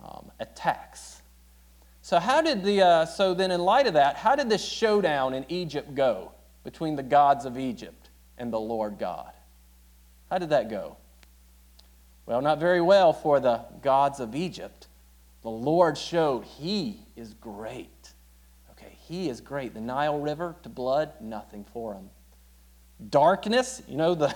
um, 0.03 0.31
attacks. 0.41 1.23
So, 2.03 2.19
how 2.19 2.43
did 2.43 2.65
the, 2.65 2.83
uh, 2.83 3.07
so 3.07 3.33
then 3.33 3.51
in 3.51 3.61
light 3.61 3.87
of 3.87 3.95
that, 3.95 4.17
how 4.17 4.35
did 4.35 4.49
this 4.51 4.65
showdown 4.65 5.35
in 5.35 5.45
Egypt 5.49 5.95
go 5.95 6.33
between 6.65 6.97
the 6.97 7.03
gods 7.03 7.45
of 7.45 7.57
Egypt 7.57 8.11
and 8.39 8.53
the 8.53 8.61
Lord 8.61 8.99
God? 8.99 9.33
How 10.31 10.39
did 10.39 10.51
that 10.51 10.69
go? 10.69 10.97
Well, 12.27 12.41
not 12.41 12.59
very 12.59 12.81
well 12.81 13.13
for 13.13 13.39
the 13.41 13.65
gods 13.83 14.19
of 14.19 14.35
Egypt. 14.35 14.82
The 15.43 15.51
Lord 15.51 15.99
showed 15.99 16.45
He 16.45 17.01
is 17.17 17.35
great. 17.35 18.13
Okay, 18.73 18.97
He 19.01 19.29
is 19.29 19.41
great. 19.41 19.75
The 19.75 19.81
Nile 19.81 20.19
River 20.19 20.57
to 20.63 20.69
blood, 20.69 21.13
nothing 21.21 21.65
for 21.73 21.95
Him. 21.95 22.11
Darkness, 23.11 23.83
you 23.89 23.97
know, 23.97 24.15
the 24.15 24.35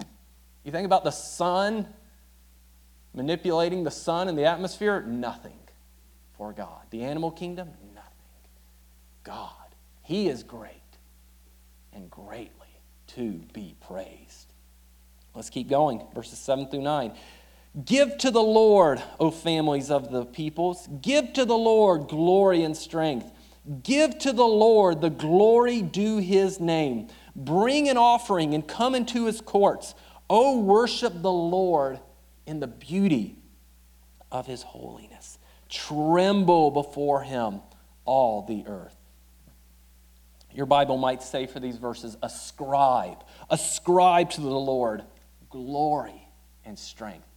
you 0.64 0.72
think 0.72 0.86
about 0.86 1.04
the 1.04 1.10
sun 1.10 1.86
manipulating 3.14 3.82
the 3.82 3.90
sun 3.90 4.28
and 4.28 4.38
the 4.38 4.44
atmosphere, 4.44 5.02
nothing 5.02 5.58
for 6.36 6.52
God. 6.52 6.82
The 6.90 7.02
animal 7.02 7.30
kingdom, 7.30 7.68
nothing. 7.94 8.12
God, 9.24 9.74
He 10.02 10.28
is 10.28 10.42
great 10.42 10.72
and 11.92 12.08
greatly 12.08 12.52
to 13.08 13.42
be 13.52 13.74
praised. 13.80 14.52
Let's 15.34 15.50
keep 15.50 15.68
going. 15.68 16.02
Verses 16.14 16.38
7 16.38 16.68
through 16.68 16.82
9. 16.82 17.12
Give 17.84 18.16
to 18.18 18.30
the 18.30 18.42
Lord, 18.42 19.02
O 19.20 19.30
families 19.30 19.90
of 19.90 20.10
the 20.10 20.24
peoples. 20.24 20.88
Give 21.00 21.32
to 21.34 21.44
the 21.44 21.56
Lord 21.56 22.08
glory 22.08 22.62
and 22.64 22.76
strength. 22.76 23.30
Give 23.82 24.18
to 24.18 24.32
the 24.32 24.46
Lord 24.46 25.00
the 25.00 25.10
glory 25.10 25.82
due 25.82 26.18
his 26.18 26.58
name. 26.58 27.08
Bring 27.36 27.88
an 27.88 27.96
offering 27.96 28.54
and 28.54 28.66
come 28.66 28.94
into 28.94 29.26
his 29.26 29.40
courts. 29.40 29.94
O 30.30 30.58
worship 30.58 31.22
the 31.22 31.32
Lord 31.32 32.00
in 32.46 32.60
the 32.60 32.66
beauty 32.66 33.36
of 34.32 34.46
his 34.46 34.62
holiness. 34.62 35.38
Tremble 35.68 36.70
before 36.70 37.22
him, 37.22 37.60
all 38.04 38.42
the 38.42 38.64
earth. 38.66 38.96
Your 40.52 40.66
Bible 40.66 40.96
might 40.96 41.22
say 41.22 41.46
for 41.46 41.60
these 41.60 41.76
verses, 41.76 42.16
ascribe. 42.22 43.22
Ascribe 43.50 44.30
to 44.30 44.40
the 44.40 44.48
Lord 44.48 45.04
glory 45.50 46.28
and 46.64 46.78
strength. 46.78 47.27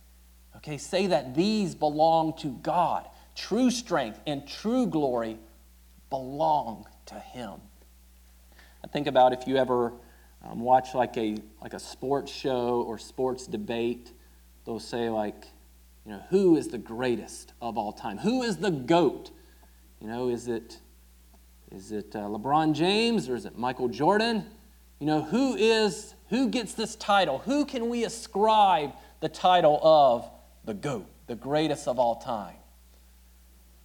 Okay, 0.64 0.78
say 0.78 1.08
that 1.08 1.36
these 1.36 1.74
belong 1.74 2.38
to 2.38 2.50
God. 2.62 3.08
True 3.36 3.72
strength 3.72 4.20
and 4.28 4.48
true 4.48 4.86
glory 4.86 5.40
belong 6.10 6.86
to 7.08 7.16
him. 7.16 7.54
I 8.84 8.88
think 8.88 9.08
about 9.08 9.34
if 9.34 9.48
you 9.48 9.58
ever 9.58 9.94
um, 10.44 10.60
watch 10.60 10.94
like 10.94 11.18
a 11.18 11.38
like 11.62 11.74
a 11.74 11.80
sports 11.80 12.32
show 12.32 12.82
or 12.82 12.98
sports 12.98 13.48
debate, 13.48 14.12
they'll 14.66 14.80
say 14.80 15.10
like, 15.10 15.46
you 16.06 16.12
know, 16.12 16.24
who 16.30 16.58
is 16.58 16.68
the 16.68 16.78
greatest 16.78 17.54
of 17.62 17.78
all 17.78 17.92
time? 17.92 18.18
Who 18.18 18.44
is 18.44 18.58
the 18.58 18.72
goat? 18.72 19.32
You 20.00 20.08
know, 20.08 20.30
is 20.30 20.48
it 20.48 20.78
is 21.72 21.92
it 21.92 22.16
uh, 22.16 22.20
LeBron 22.20 22.74
James 22.74 23.30
or 23.30 23.36
is 23.36 23.46
it 23.46 23.58
Michael 23.58 23.88
Jordan? 23.88 24.46
You 25.00 25.08
know, 25.08 25.22
who 25.24 25.56
is, 25.56 26.14
who 26.30 26.50
gets 26.50 26.74
this 26.74 26.96
title? 26.96 27.40
Who 27.40 27.66
can 27.66 27.90
we 27.90 28.04
ascribe 28.04 28.94
the 29.22 29.30
title 29.30 29.80
of 29.82 30.30
the 30.66 30.74
GOAT, 30.74 31.06
the 31.28 31.36
greatest 31.36 31.88
of 31.88 32.00
all 32.00 32.16
time? 32.16 32.56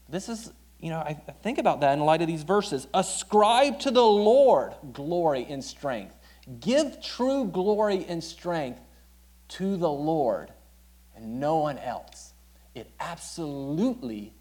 This 0.09 0.29
is, 0.29 0.53
you 0.79 0.91
know, 0.91 0.99
I 0.99 1.15
think 1.43 1.59
about 1.59 1.81
that 1.81 1.95
in 1.95 2.01
light 2.01 2.23
of 2.23 2.29
these 2.29 2.43
verses. 2.43 2.87
Ascribe 2.95 3.81
to 3.81 3.91
the 3.91 4.05
Lord 4.05 4.75
glory 4.93 5.47
and 5.49 5.65
strength. 5.65 6.17
Give 6.61 7.03
true 7.03 7.47
glory 7.47 8.07
and 8.09 8.23
strength 8.23 8.81
to 9.49 9.77
the 9.77 9.91
Lord 9.91 10.53
and 11.17 11.41
no 11.41 11.57
one 11.57 11.79
else. 11.79 12.35
It 12.75 12.91
absolutely 13.01 14.35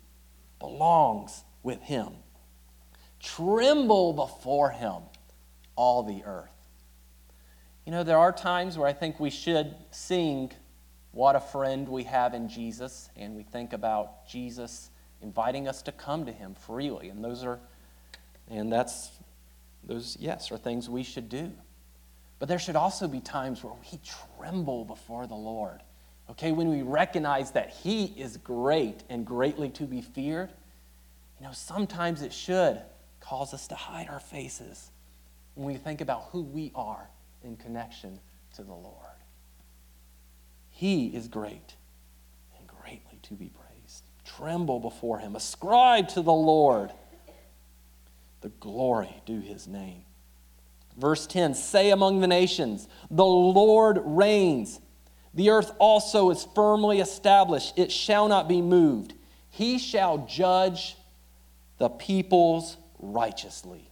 belongs 0.60 1.44
with 1.64 1.82
Him. 1.82 2.10
Tremble 3.20 4.14
before 4.14 4.70
Him, 4.70 5.04
all 5.76 6.04
the 6.04 6.24
earth. 6.26 6.52
You 7.86 7.92
know, 7.92 8.04
there 8.04 8.18
are 8.18 8.32
times 8.32 8.78
where 8.78 8.88
I 8.88 8.94
think 8.94 9.20
we 9.20 9.30
should 9.30 9.76
sing 9.92 10.52
What 11.16 11.38
a 11.38 11.40
Friend 11.40 11.88
We 11.88 12.04
Have 12.04 12.34
in 12.34 12.50
Jesus, 12.50 13.10
and 13.16 13.38
we 13.38 13.44
think 13.44 13.72
about 13.72 14.28
Jesus 14.28 14.90
inviting 15.22 15.66
us 15.66 15.82
to 15.84 15.94
come 15.94 16.26
to 16.26 16.32
Him 16.34 16.56
freely. 16.56 17.08
And 17.08 17.24
those 17.24 17.46
are, 17.46 17.58
and 18.50 18.70
that's, 18.70 19.12
those, 19.82 20.18
yes, 20.20 20.52
are 20.52 20.58
things 20.58 20.90
we 20.90 21.04
should 21.04 21.30
do. 21.30 21.54
But 22.38 22.50
there 22.50 22.60
should 22.60 22.76
also 22.76 23.08
be 23.08 23.22
times 23.22 23.64
where 23.64 23.72
we 23.72 23.98
tremble 24.38 24.84
before 24.84 25.26
the 25.26 25.36
Lord. 25.36 25.80
Okay, 26.32 26.52
when 26.52 26.68
we 26.68 26.82
recognize 26.82 27.52
that 27.52 27.70
He 27.70 28.08
is 28.18 28.36
great 28.36 29.06
and 29.08 29.26
greatly 29.26 29.70
to 29.70 29.84
be 29.84 30.02
feared, 30.02 30.50
you 31.40 31.46
know, 31.48 31.54
sometimes 31.54 32.24
it 32.24 32.34
should 32.34 32.82
cause 33.22 33.54
us 33.54 33.70
to 33.70 33.76
hide 33.76 34.10
our 34.10 34.20
faces 34.20 34.92
when 35.54 35.66
we 35.68 35.76
think 35.76 36.02
about 36.02 36.24
who 36.34 36.42
we 36.42 36.74
are 36.76 37.08
in 37.42 37.56
connection 37.56 38.20
to 38.58 38.64
the 38.64 38.74
Lord. 38.74 39.15
He 40.76 41.08
is 41.08 41.30
great 41.30 41.76
and 42.58 42.68
greatly 42.68 43.18
to 43.24 43.34
be 43.34 43.50
praised. 43.50 44.04
Tremble 44.26 44.82
before 44.82 45.20
him. 45.20 45.34
Ascribe 45.34 46.10
to 46.10 46.22
the 46.22 46.34
Lord 46.34 46.92
the 48.42 48.50
glory 48.50 49.22
due 49.26 49.40
his 49.40 49.70
name. 49.70 50.04
Verse 50.98 51.26
10 51.28 51.54
Say 51.54 51.92
among 51.92 52.20
the 52.20 52.28
nations, 52.28 52.90
the 53.10 53.26
Lord 53.26 54.02
reigns. 54.04 54.82
The 55.34 55.50
earth 55.50 55.72
also 55.80 56.30
is 56.30 56.46
firmly 56.54 57.00
established, 57.00 57.78
it 57.78 57.90
shall 57.90 58.28
not 58.28 58.50
be 58.50 58.62
moved. 58.62 59.14
He 59.52 59.80
shall 59.80 60.26
judge 60.28 60.98
the 61.78 61.88
peoples 61.88 62.76
righteously. 63.00 63.90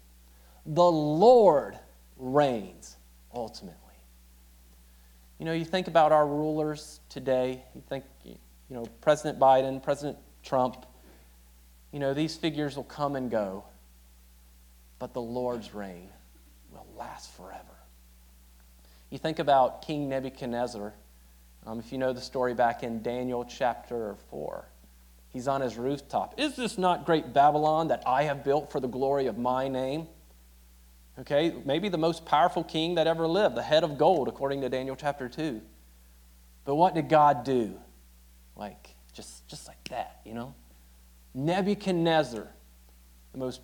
The 0.65 0.83
Lord 0.83 1.77
reigns 2.17 2.97
ultimately. 3.33 3.82
You 5.43 5.47
know, 5.47 5.55
you 5.55 5.65
think 5.65 5.89
about 5.89 6.13
our 6.13 6.25
rulers 6.25 7.01
today, 7.09 7.61
you 7.75 7.83
think, 7.89 8.05
you 8.23 8.37
know, 8.69 8.85
President 9.01 9.37
Biden, 9.39 9.83
President 9.83 10.17
Trump, 10.41 10.85
you 11.91 11.99
know, 11.99 12.13
these 12.13 12.37
figures 12.37 12.77
will 12.77 12.85
come 12.85 13.17
and 13.17 13.29
go, 13.29 13.65
but 14.99 15.13
the 15.13 15.19
Lord's 15.19 15.73
reign 15.73 16.07
will 16.71 16.87
last 16.97 17.29
forever. 17.35 17.75
You 19.09 19.17
think 19.17 19.39
about 19.39 19.81
King 19.81 20.07
Nebuchadnezzar. 20.07 20.93
Um, 21.65 21.77
if 21.77 21.91
you 21.91 21.97
know 21.97 22.13
the 22.13 22.21
story 22.21 22.53
back 22.53 22.81
in 22.81 23.01
Daniel 23.01 23.43
chapter 23.43 24.15
4, 24.29 24.65
he's 25.27 25.49
on 25.49 25.59
his 25.59 25.75
rooftop. 25.75 26.39
Is 26.39 26.55
this 26.55 26.77
not 26.77 27.05
great 27.05 27.33
Babylon 27.33 27.89
that 27.89 28.03
I 28.07 28.23
have 28.23 28.45
built 28.45 28.71
for 28.71 28.79
the 28.79 28.87
glory 28.87 29.25
of 29.25 29.37
my 29.37 29.67
name? 29.67 30.07
Okay, 31.19 31.53
maybe 31.63 31.89
the 31.89 31.97
most 31.97 32.25
powerful 32.25 32.63
king 32.63 32.95
that 32.95 33.05
ever 33.05 33.27
lived, 33.27 33.55
the 33.55 33.61
head 33.61 33.83
of 33.83 33.97
gold, 33.97 34.27
according 34.27 34.61
to 34.61 34.69
Daniel 34.69 34.95
chapter 34.95 35.29
2. 35.29 35.61
But 36.65 36.75
what 36.75 36.95
did 36.95 37.07
God 37.07 37.43
do? 37.43 37.79
Like, 38.55 38.95
just, 39.13 39.47
just 39.47 39.67
like 39.67 39.83
that, 39.89 40.21
you 40.25 40.33
know? 40.33 40.55
Nebuchadnezzar, 41.35 42.47
the 43.31 43.37
most, 43.37 43.61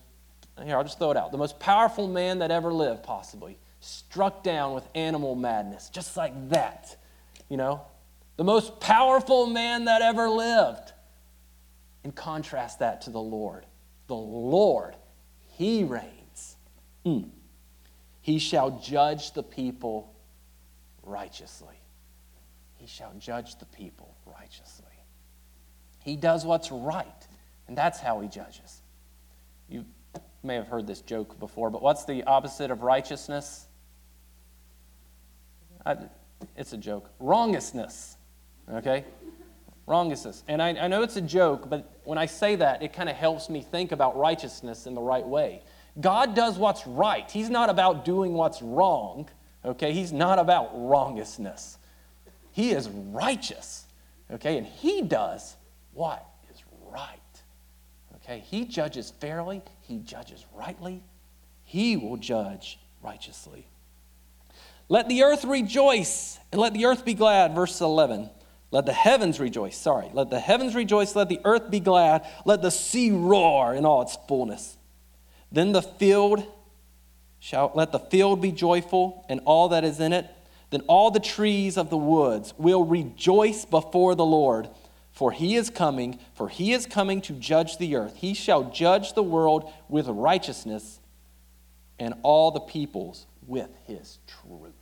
here, 0.64 0.78
I'll 0.78 0.84
just 0.84 1.00
throw 1.00 1.12
it 1.12 1.18
out, 1.18 1.32
the 1.32 1.38
most 1.40 1.60
powerful 1.60 2.08
man 2.08 2.40
that 2.40 2.52
ever 2.52 2.72
lived, 2.72 3.02
possibly, 3.02 3.58
struck 3.80 4.44
down 4.44 4.74
with 4.76 4.88
animal 4.94 5.36
madness, 5.36 5.90
just 5.90 6.18
like 6.18 6.50
that, 6.50 6.96
you 7.50 7.58
know? 7.58 7.82
The 8.38 8.44
most 8.44 8.80
powerful 8.80 9.48
man 9.48 9.86
that 9.86 10.02
ever 10.02 10.30
lived. 10.30 10.94
And 12.04 12.16
contrast 12.16 12.80
that 12.80 13.02
to 13.02 13.10
the 13.10 13.20
Lord. 13.20 13.66
The 14.08 14.16
Lord, 14.16 14.96
He 15.58 15.84
reigns. 15.84 16.56
Mm. 17.06 17.30
He 18.22 18.40
shall 18.40 18.72
judge 18.80 19.34
the 19.34 19.44
people 19.44 20.14
righteously. 21.04 21.76
He 22.76 22.88
shall 22.88 23.14
judge 23.20 23.58
the 23.58 23.66
people 23.66 24.16
righteously. 24.26 24.86
He 26.04 26.16
does 26.16 26.46
what's 26.46 26.72
right, 26.72 27.28
and 27.68 27.78
that's 27.78 28.00
how 28.00 28.22
he 28.22 28.28
judges. 28.28 28.82
You 29.68 29.86
may 30.44 30.56
have 30.56 30.68
heard 30.68 30.88
this 30.88 31.02
joke 31.02 31.40
before, 31.40 31.70
but 31.70 31.82
what's 31.82 32.06
the 32.06 32.24
opposite 32.24 32.72
of 32.72 32.82
righteousness? 32.82 33.68
I, 35.86 35.98
it's 36.56 36.74
a 36.74 36.78
joke. 36.78 37.10
Wrongousness. 37.20 38.16
Okay? 38.72 39.04
Wrongousness. 39.88 40.44
And 40.48 40.62
I, 40.62 40.70
I 40.70 40.88
know 40.88 41.04
it's 41.04 41.18
a 41.18 41.22
joke, 41.22 41.70
but 41.70 42.00
when 42.04 42.18
I 42.18 42.26
say 42.26 42.56
that, 42.56 42.82
it 42.82 42.94
kind 42.94 43.10
of 43.10 43.16
helps 43.16 43.50
me 43.50 43.62
think 43.62 43.92
about 43.92 44.18
righteousness 44.18 44.86
in 44.86 44.96
the 44.96 45.02
right 45.02 45.28
way. 45.28 45.64
God 46.00 46.36
does 46.36 46.58
what's 46.58 46.86
right. 46.88 47.30
He's 47.30 47.50
not 47.50 47.70
about 47.70 48.06
doing 48.06 48.34
what's 48.34 48.62
wrong, 48.62 49.30
okay? 49.66 49.92
He's 49.92 50.12
not 50.12 50.40
about 50.40 50.76
wrongousness. 50.76 51.78
He 52.52 52.72
is 52.72 52.90
righteous, 52.90 53.86
okay? 54.32 54.58
And 54.58 54.66
He 54.66 55.02
does 55.02 55.56
what 55.94 56.26
is 56.54 56.62
right, 56.92 57.20
okay? 58.16 58.40
He 58.40 58.66
judges 58.66 59.12
fairly, 59.20 59.62
He 59.82 60.00
judges 60.00 60.46
rightly, 60.54 61.04
He 61.64 61.98
will 61.98 62.18
judge 62.18 62.80
righteously. 63.02 63.68
Let 64.88 65.08
the 65.08 65.24
earth 65.24 65.46
rejoice 65.46 66.40
and 66.52 66.60
let 66.60 66.74
the 66.74 66.86
earth 66.86 67.06
be 67.06 67.14
glad, 67.14 67.54
verse 67.54 67.80
11. 67.80 68.30
Let 68.72 68.86
the 68.86 68.94
heavens 68.94 69.40
rejoice, 69.40 69.78
sorry. 69.78 70.10
Let 70.14 70.30
the 70.30 70.40
heavens 70.40 70.76
rejoice, 70.76 71.16
let 71.16 71.30
the 71.30 71.40
earth 71.44 71.70
be 71.70 71.80
glad, 71.80 72.26
let 72.46 72.62
the 72.62 72.72
sea 72.72 73.12
roar 73.12 73.74
in 73.74 73.86
all 73.86 74.02
its 74.02 74.18
fullness. 74.28 74.78
Then 75.52 75.72
the 75.72 75.82
field 75.82 76.46
shall 77.40 77.72
let 77.74 77.92
the 77.92 78.00
field 78.00 78.42
be 78.42 78.52
joyful 78.52 79.26
and 79.30 79.40
all 79.46 79.70
that 79.70 79.84
is 79.84 80.00
in 80.00 80.14
it. 80.14 80.30
Then 80.70 80.82
all 80.82 81.10
the 81.10 81.20
trees 81.20 81.78
of 81.78 81.90
the 81.90 81.98
woods 81.98 82.54
will 82.58 82.86
rejoice 82.86 83.66
before 83.66 84.14
the 84.14 84.26
Lord, 84.26 84.70
for 85.12 85.32
he 85.32 85.56
is 85.56 85.70
coming, 85.70 86.20
for 86.36 86.48
he 86.50 86.74
is 86.74 86.86
coming 86.86 87.22
to 87.22 87.34
judge 87.34 87.78
the 87.78 87.96
earth. 87.96 88.18
He 88.18 88.36
shall 88.36 88.66
judge 88.66 89.14
the 89.14 89.24
world 89.24 89.72
with 89.88 90.08
righteousness 90.08 91.00
and 91.98 92.14
all 92.22 92.52
the 92.52 92.60
peoples 92.60 93.26
with 93.48 93.70
his 93.88 94.20
truth. 94.28 94.74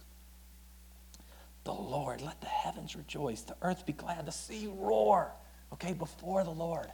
The 1.63 1.73
Lord, 1.73 2.21
let 2.21 2.41
the 2.41 2.47
heavens 2.47 2.95
rejoice, 2.95 3.41
the 3.41 3.55
earth 3.61 3.85
be 3.85 3.93
glad, 3.93 4.25
the 4.25 4.31
sea 4.31 4.69
roar, 4.73 5.31
okay, 5.73 5.93
before 5.93 6.43
the 6.43 6.51
Lord. 6.51 6.87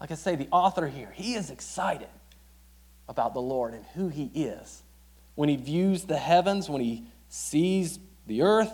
Like 0.00 0.10
I 0.10 0.14
say, 0.14 0.36
the 0.36 0.48
author 0.52 0.86
here, 0.86 1.10
he 1.12 1.34
is 1.34 1.50
excited 1.50 2.08
about 3.08 3.34
the 3.34 3.40
Lord 3.40 3.74
and 3.74 3.84
who 3.94 4.08
He 4.08 4.30
is. 4.34 4.82
When 5.34 5.48
He 5.48 5.56
views 5.56 6.04
the 6.04 6.18
heavens, 6.18 6.68
when 6.68 6.80
He 6.80 7.04
sees 7.28 7.98
the 8.26 8.42
earth, 8.42 8.72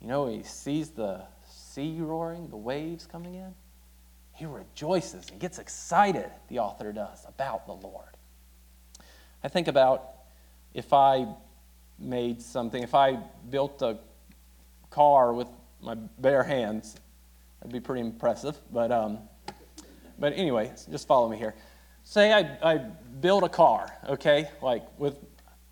you 0.00 0.08
know, 0.08 0.26
He 0.26 0.42
sees 0.42 0.90
the 0.90 1.22
sea 1.48 1.98
roaring, 2.00 2.48
the 2.48 2.56
waves 2.56 3.06
coming 3.06 3.34
in, 3.34 3.54
He 4.32 4.46
rejoices 4.46 5.28
and 5.30 5.40
gets 5.40 5.58
excited, 5.58 6.30
the 6.48 6.58
author 6.58 6.92
does, 6.92 7.24
about 7.28 7.66
the 7.66 7.74
Lord. 7.74 8.08
I 9.42 9.48
think 9.48 9.68
about 9.68 10.10
if 10.74 10.92
I 10.92 11.26
made 11.98 12.40
something, 12.42 12.82
if 12.82 12.94
I 12.94 13.18
built 13.50 13.82
a 13.82 13.98
car 14.90 15.32
with 15.32 15.48
my 15.80 15.94
bare 15.94 16.42
hands, 16.42 16.96
that'd 17.60 17.72
be 17.72 17.80
pretty 17.80 18.00
impressive. 18.00 18.58
But, 18.72 18.90
um, 18.90 19.18
but 20.18 20.32
anyway, 20.34 20.72
just 20.90 21.06
follow 21.06 21.28
me 21.28 21.36
here 21.36 21.54
say 22.10 22.32
I, 22.32 22.72
I 22.72 22.78
build 22.78 23.44
a 23.44 23.48
car, 23.48 23.88
okay, 24.08 24.48
like 24.60 24.82
with 24.98 25.16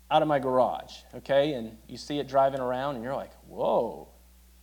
out 0.09 0.21
of 0.21 0.27
my 0.29 0.39
garage, 0.39 0.93
okay, 1.15 1.53
and 1.53 1.77
you 1.87 1.97
see 1.97 2.17
it 2.17 2.29
driving 2.29 2.61
around 2.61 2.95
and 2.95 3.03
you're 3.03 3.15
like, 3.15 3.33
whoa, 3.47 4.07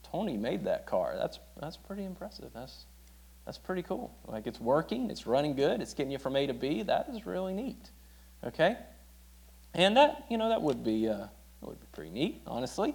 Tony 0.02 0.38
made 0.38 0.64
that 0.64 0.86
car. 0.86 1.14
That's 1.18 1.38
that's 1.60 1.76
pretty 1.76 2.04
impressive. 2.04 2.50
That's 2.54 2.86
that's 3.44 3.58
pretty 3.58 3.82
cool. 3.82 4.16
Like 4.26 4.46
it's 4.46 4.58
working, 4.58 5.10
it's 5.10 5.26
running 5.26 5.54
good, 5.54 5.82
it's 5.82 5.92
getting 5.92 6.10
you 6.10 6.18
from 6.18 6.34
A 6.34 6.46
to 6.46 6.54
B. 6.54 6.82
That 6.82 7.10
is 7.10 7.26
really 7.26 7.52
neat. 7.52 7.90
Okay? 8.42 8.78
And 9.74 9.98
that, 9.98 10.24
you 10.30 10.38
know, 10.38 10.48
that 10.48 10.62
would 10.62 10.82
be 10.82 11.08
uh, 11.08 11.18
that 11.18 11.28
would 11.60 11.78
be 11.78 11.86
pretty 11.92 12.10
neat, 12.10 12.40
honestly. 12.46 12.94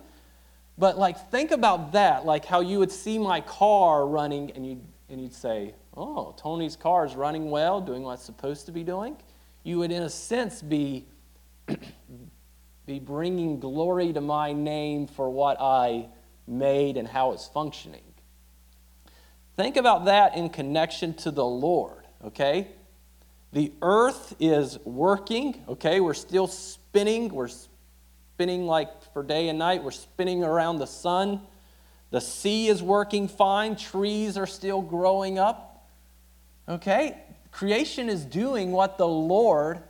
But 0.80 0.98
like 0.98 1.30
think 1.30 1.52
about 1.52 1.92
that, 1.92 2.26
like 2.26 2.46
how 2.46 2.62
you 2.62 2.80
would 2.80 2.92
see 2.92 3.20
my 3.20 3.42
car 3.42 4.08
running 4.08 4.50
and 4.52 4.66
you 4.66 4.82
and 5.12 5.22
you'd 5.22 5.34
say, 5.34 5.76
oh, 5.96 6.34
Tony's 6.38 6.76
car 6.76 7.06
is 7.06 7.16
running 7.16 7.52
well, 7.52 7.82
doing 7.82 8.04
what 8.04 8.14
it's 8.14 8.24
supposed 8.24 8.66
to 8.68 8.72
be 8.72 8.84
doing, 8.84 9.18
you 9.64 9.80
would, 9.80 9.92
in 9.92 10.04
a 10.04 10.10
sense, 10.10 10.62
be, 10.62 11.06
be 12.86 13.00
bringing 13.00 13.60
glory 13.60 14.14
to 14.14 14.22
my 14.22 14.54
name 14.54 15.08
for 15.08 15.30
what 15.30 15.58
I 15.60 16.08
made 16.48 16.98
and 16.98 17.08
how 17.08 17.34
it's 17.34 17.48
functioning. 17.48 18.04
Think 19.56 19.78
about 19.78 20.06
that 20.06 20.36
in 20.36 20.50
connection 20.50 21.14
to 21.16 21.32
the 21.32 21.46
Lord, 21.46 22.08
okay? 22.24 22.70
The 23.52 23.74
earth 23.82 24.34
is 24.40 24.80
working, 24.86 25.62
okay? 25.68 26.00
We're 26.00 26.14
still 26.14 26.48
spinning. 26.48 27.30
We're 27.30 27.50
spinning 27.50 28.66
like 28.66 28.90
for 29.14 29.24
day 29.24 29.50
and 29.50 29.60
night. 29.60 29.84
We're 29.84 29.92
spinning 29.92 30.44
around 30.44 30.80
the 30.80 30.88
sun. 30.88 31.42
The 32.12 32.22
sea 32.22 32.68
is 32.68 32.84
working 32.84 33.28
fine. 33.28 33.76
Trees 33.76 34.38
are 34.38 34.46
still 34.46 34.82
growing 34.82 35.40
up, 35.40 35.88
okay? 36.68 37.18
Creation 37.52 38.10
is 38.10 38.26
doing 38.26 38.72
what 38.72 38.98
the 38.98 39.08
Lord 39.08 39.82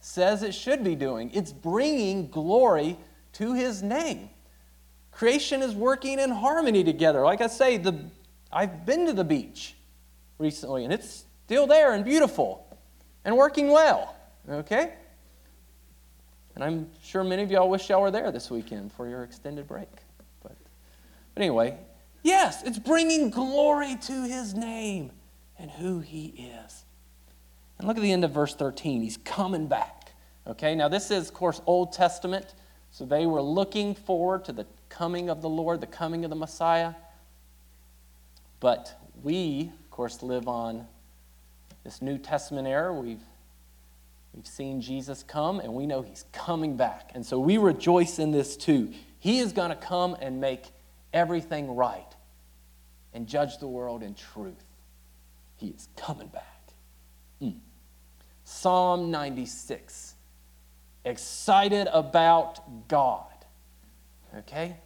says 0.00 0.42
it 0.42 0.54
should 0.54 0.84
be 0.84 0.94
doing. 0.94 1.30
It's 1.34 1.52
bringing 1.52 2.28
glory 2.30 2.96
to 3.34 3.54
his 3.54 3.82
name. 3.82 4.30
Creation 5.10 5.62
is 5.62 5.74
working 5.74 6.20
in 6.20 6.30
harmony 6.30 6.84
together. 6.84 7.22
Like 7.22 7.40
I 7.40 7.48
say, 7.48 7.76
the, 7.76 8.04
I've 8.52 8.86
been 8.86 9.06
to 9.06 9.12
the 9.12 9.24
beach 9.24 9.74
recently, 10.38 10.84
and 10.84 10.92
it's 10.92 11.24
still 11.44 11.66
there 11.66 11.92
and 11.92 12.04
beautiful 12.04 12.64
and 13.24 13.36
working 13.36 13.68
well. 13.68 14.14
Okay? 14.48 14.92
And 16.54 16.62
I'm 16.62 16.90
sure 17.02 17.24
many 17.24 17.42
of 17.42 17.50
y'all 17.50 17.68
wish 17.68 17.88
y'all 17.88 18.02
were 18.02 18.10
there 18.10 18.30
this 18.30 18.50
weekend 18.50 18.92
for 18.92 19.08
your 19.08 19.24
extended 19.24 19.66
break. 19.66 19.88
But, 21.38 21.44
anyway, 21.44 21.78
yes, 22.24 22.64
it's 22.64 22.80
bringing 22.80 23.30
glory 23.30 23.94
to 23.94 24.24
his 24.24 24.54
name 24.54 25.12
and 25.56 25.70
who 25.70 26.00
he 26.00 26.50
is. 26.66 26.84
And 27.78 27.86
look 27.86 27.96
at 27.96 28.02
the 28.02 28.10
end 28.10 28.24
of 28.24 28.32
verse 28.32 28.56
13. 28.56 29.02
He's 29.02 29.18
coming 29.18 29.68
back. 29.68 30.14
Okay, 30.48 30.74
now 30.74 30.88
this 30.88 31.12
is, 31.12 31.28
of 31.28 31.34
course, 31.34 31.62
Old 31.64 31.92
Testament. 31.92 32.56
So 32.90 33.04
they 33.04 33.24
were 33.24 33.40
looking 33.40 33.94
forward 33.94 34.46
to 34.46 34.52
the 34.52 34.66
coming 34.88 35.30
of 35.30 35.40
the 35.40 35.48
Lord, 35.48 35.80
the 35.80 35.86
coming 35.86 36.24
of 36.24 36.30
the 36.30 36.34
Messiah. 36.34 36.94
But 38.58 39.00
we, 39.22 39.70
of 39.78 39.90
course, 39.92 40.24
live 40.24 40.48
on 40.48 40.88
this 41.84 42.02
New 42.02 42.18
Testament 42.18 42.66
era. 42.66 42.92
We've, 42.92 43.22
we've 44.34 44.44
seen 44.44 44.80
Jesus 44.80 45.22
come, 45.22 45.60
and 45.60 45.72
we 45.72 45.86
know 45.86 46.02
he's 46.02 46.24
coming 46.32 46.76
back. 46.76 47.12
And 47.14 47.24
so 47.24 47.38
we 47.38 47.58
rejoice 47.58 48.18
in 48.18 48.32
this 48.32 48.56
too. 48.56 48.92
He 49.20 49.38
is 49.38 49.52
going 49.52 49.70
to 49.70 49.76
come 49.76 50.16
and 50.20 50.40
make 50.40 50.64
everything 51.12 51.74
right 51.74 52.14
and 53.14 53.26
judge 53.26 53.58
the 53.58 53.66
world 53.66 54.02
in 54.02 54.14
truth. 54.14 54.64
He 55.56 55.68
is 55.68 55.88
coming 55.96 56.28
back. 56.28 56.72
Mm. 57.42 57.58
Psalm 58.44 59.10
96. 59.10 60.14
Excited 61.04 61.88
about 61.92 62.88
God. 62.88 63.24
Okay? 64.36 64.76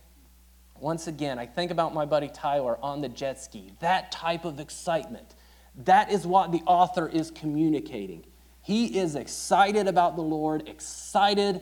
Once 0.80 1.06
again, 1.06 1.38
I 1.38 1.46
think 1.46 1.70
about 1.70 1.94
my 1.94 2.04
buddy 2.04 2.28
Tyler 2.28 2.78
on 2.82 3.00
the 3.00 3.08
jet 3.08 3.40
ski. 3.40 3.72
That 3.80 4.10
type 4.10 4.44
of 4.44 4.60
excitement. 4.60 5.34
That 5.84 6.10
is 6.10 6.26
what 6.26 6.52
the 6.52 6.62
author 6.66 7.08
is 7.08 7.30
communicating. 7.30 8.24
He 8.62 8.98
is 8.98 9.14
excited 9.14 9.88
about 9.88 10.16
the 10.16 10.22
Lord, 10.22 10.68
excited 10.68 11.60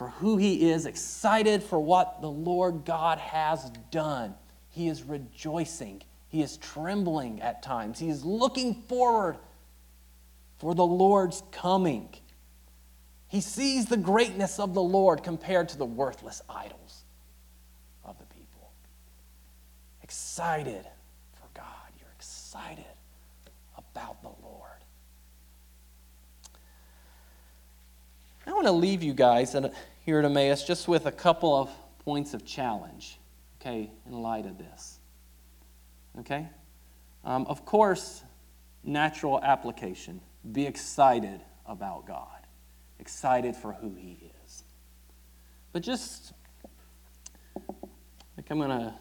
for 0.00 0.08
who 0.08 0.38
he 0.38 0.70
is, 0.70 0.86
excited 0.86 1.62
for 1.62 1.78
what 1.78 2.22
the 2.22 2.30
Lord 2.30 2.86
God 2.86 3.18
has 3.18 3.70
done. 3.90 4.34
He 4.70 4.88
is 4.88 5.02
rejoicing. 5.02 6.00
He 6.28 6.40
is 6.40 6.56
trembling 6.56 7.42
at 7.42 7.62
times. 7.62 7.98
He 7.98 8.08
is 8.08 8.24
looking 8.24 8.76
forward 8.88 9.36
for 10.56 10.74
the 10.74 10.86
Lord's 10.86 11.42
coming. 11.52 12.08
He 13.28 13.42
sees 13.42 13.84
the 13.90 13.98
greatness 13.98 14.58
of 14.58 14.72
the 14.72 14.80
Lord 14.80 15.22
compared 15.22 15.68
to 15.68 15.76
the 15.76 15.84
worthless 15.84 16.40
idols 16.48 17.04
of 18.02 18.18
the 18.18 18.24
people. 18.24 18.72
Excited 20.02 20.86
for 21.34 21.46
God. 21.52 21.90
You're 22.00 22.14
excited 22.16 22.86
about 23.76 24.22
the 24.22 24.30
Lord. 24.42 24.70
I 28.46 28.52
want 28.52 28.66
to 28.66 28.72
leave 28.72 29.02
you 29.02 29.12
guys 29.12 29.54
here 30.04 30.18
at 30.18 30.24
Emmaus 30.24 30.64
just 30.64 30.88
with 30.88 31.06
a 31.06 31.12
couple 31.12 31.54
of 31.54 31.70
points 32.04 32.34
of 32.34 32.44
challenge, 32.44 33.18
okay, 33.60 33.90
in 34.06 34.12
light 34.22 34.46
of 34.46 34.58
this. 34.58 34.98
Okay? 36.18 36.48
Um, 37.24 37.46
of 37.46 37.64
course, 37.64 38.22
natural 38.82 39.42
application. 39.42 40.20
Be 40.52 40.66
excited 40.66 41.40
about 41.66 42.06
God, 42.06 42.46
excited 42.98 43.54
for 43.54 43.72
who 43.72 43.94
He 43.94 44.32
is. 44.44 44.64
But 45.72 45.82
just, 45.82 46.32
like 47.56 48.50
I'm 48.50 48.58
going 48.58 48.70
to 48.70 48.94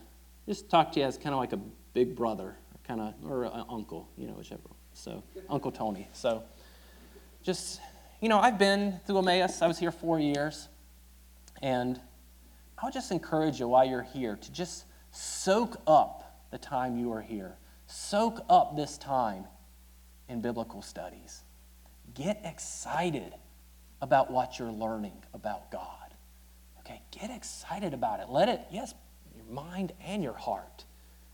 just 0.47 0.69
talk 0.69 0.91
to 0.93 0.99
you 0.99 1.05
as 1.05 1.17
kind 1.17 1.33
of 1.33 1.39
like 1.39 1.53
a 1.53 1.59
big 1.93 2.15
brother, 2.15 2.57
kind 2.87 2.99
of, 3.01 3.13
or 3.25 3.45
an 3.45 3.65
uncle, 3.69 4.09
you 4.17 4.27
know, 4.27 4.33
whichever. 4.33 4.61
So, 4.93 5.23
Uncle 5.49 5.71
Tony. 5.71 6.07
So, 6.11 6.43
just, 7.41 7.79
you 8.21 8.27
know, 8.27 8.39
I've 8.39 8.59
been 8.59 8.99
through 9.05 9.19
Emmaus. 9.19 9.61
I 9.61 9.67
was 9.67 9.79
here 9.79 9.91
four 9.91 10.19
years. 10.19 10.67
And 11.61 11.99
I 12.77 12.85
would 12.85 12.93
just 12.93 13.11
encourage 13.11 13.59
you 13.59 13.67
while 13.67 13.85
you're 13.85 14.01
here 14.01 14.35
to 14.35 14.51
just 14.51 14.85
soak 15.11 15.77
up 15.87 16.45
the 16.51 16.57
time 16.57 16.97
you 16.97 17.11
are 17.13 17.21
here. 17.21 17.57
Soak 17.87 18.43
up 18.49 18.75
this 18.75 18.97
time 18.97 19.45
in 20.27 20.41
biblical 20.41 20.81
studies. 20.81 21.43
Get 22.13 22.41
excited 22.43 23.33
about 24.01 24.31
what 24.31 24.57
you're 24.57 24.71
learning 24.71 25.23
about 25.33 25.71
God. 25.71 26.13
Okay, 26.79 27.01
get 27.11 27.29
excited 27.29 27.93
about 27.93 28.19
it. 28.19 28.29
Let 28.29 28.49
it, 28.49 28.61
yes, 28.71 28.93
your 29.35 29.45
mind 29.45 29.91
and 30.03 30.23
your 30.23 30.33
heart. 30.33 30.85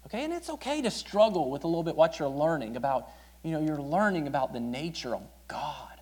Okay, 0.05 0.23
and 0.23 0.33
it's 0.33 0.49
okay 0.49 0.81
to 0.81 0.91
struggle 0.91 1.49
with 1.49 1.63
a 1.63 1.67
little 1.67 1.83
bit 1.83 1.95
what 1.95 2.19
you're 2.19 2.29
learning 2.29 2.75
about, 2.75 3.09
you 3.43 3.51
know, 3.51 3.61
you're 3.61 3.81
learning 3.81 4.27
about 4.27 4.53
the 4.53 4.59
nature 4.59 5.15
of 5.15 5.21
God. 5.47 5.94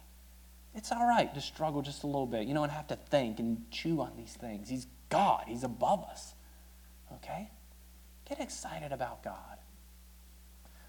It's 0.84 0.92
all 0.92 1.08
right 1.08 1.34
to 1.34 1.40
struggle 1.40 1.82
just 1.82 2.04
a 2.04 2.08
little 2.08 2.28
bit, 2.28 2.46
you 2.46 2.54
know, 2.54 2.64
and 2.64 2.72
have 2.74 2.88
to 2.88 2.98
think 2.98 3.40
and 3.40 3.72
chew 3.72 4.02
on 4.02 4.18
these 4.18 4.34
things. 4.34 4.68
He's 4.68 4.86
God, 5.08 5.46
He's 5.48 5.64
above 5.64 6.04
us. 6.04 6.34
Okay? 7.14 7.50
Get 8.28 8.42
excited 8.42 8.92
about 8.92 9.24
God. 9.24 9.60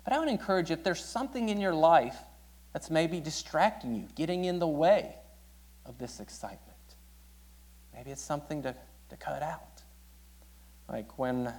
But 0.03 0.13
I 0.13 0.19
would 0.19 0.27
encourage 0.27 0.73
if 0.73 0.83
there's 0.83 1.05
something 1.05 1.49
in 1.49 1.61
your 1.61 1.73
life 1.73 2.17
that's 2.73 2.91
maybe 2.91 3.21
distracting 3.21 3.95
you, 3.95 4.09
getting 4.17 4.47
in 4.47 4.59
the 4.59 4.67
way 4.67 5.15
of 5.87 5.97
this 5.97 6.19
excitement, 6.19 6.75
maybe 7.95 8.11
it's 8.11 8.21
something 8.21 8.65
to, 8.65 8.75
to 9.11 9.17
cut 9.17 9.45
out. 9.45 9.81
Like 10.89 11.21
when, 11.21 11.55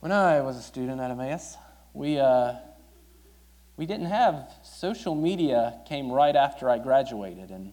when 0.00 0.10
I 0.10 0.40
was 0.40 0.56
a 0.56 0.62
student 0.62 1.00
at 1.00 1.12
Emmaus, 1.12 1.56
we, 1.92 2.18
uh, 2.18 2.54
we 3.76 3.86
didn't 3.86 4.06
have 4.06 4.50
social 4.62 5.14
media 5.14 5.80
came 5.86 6.10
right 6.10 6.36
after 6.36 6.70
I 6.70 6.78
graduated. 6.78 7.50
And, 7.50 7.72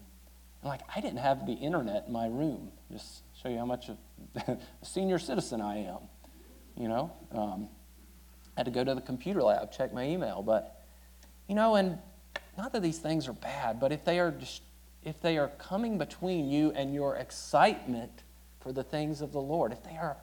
like, 0.64 0.80
I 0.94 1.00
didn't 1.00 1.18
have 1.18 1.46
the 1.46 1.52
internet 1.52 2.04
in 2.06 2.12
my 2.12 2.26
room. 2.26 2.72
Just 2.90 3.22
show 3.40 3.48
you 3.48 3.58
how 3.58 3.66
much 3.66 3.88
of 3.88 3.98
a 4.48 4.58
senior 4.82 5.18
citizen 5.18 5.60
I 5.60 5.84
am, 5.84 5.98
you 6.76 6.88
know. 6.88 7.12
Um, 7.32 7.68
had 8.56 8.66
to 8.66 8.72
go 8.72 8.84
to 8.84 8.94
the 8.94 9.00
computer 9.00 9.42
lab, 9.42 9.72
check 9.72 9.94
my 9.94 10.04
email. 10.04 10.42
But, 10.42 10.82
you 11.48 11.54
know, 11.54 11.76
and 11.76 11.98
not 12.58 12.72
that 12.72 12.82
these 12.82 12.98
things 12.98 13.28
are 13.28 13.32
bad, 13.32 13.80
but 13.80 13.92
if 13.92 14.04
they 14.04 14.18
are, 14.18 14.30
just, 14.30 14.62
if 15.04 15.20
they 15.20 15.38
are 15.38 15.48
coming 15.58 15.98
between 15.98 16.50
you 16.50 16.70
and 16.72 16.92
your 16.92 17.16
excitement 17.16 18.24
for 18.60 18.72
the 18.72 18.82
things 18.82 19.22
of 19.22 19.32
the 19.32 19.40
Lord, 19.40 19.72
if 19.72 19.82
they 19.82 19.96
are 19.96 20.16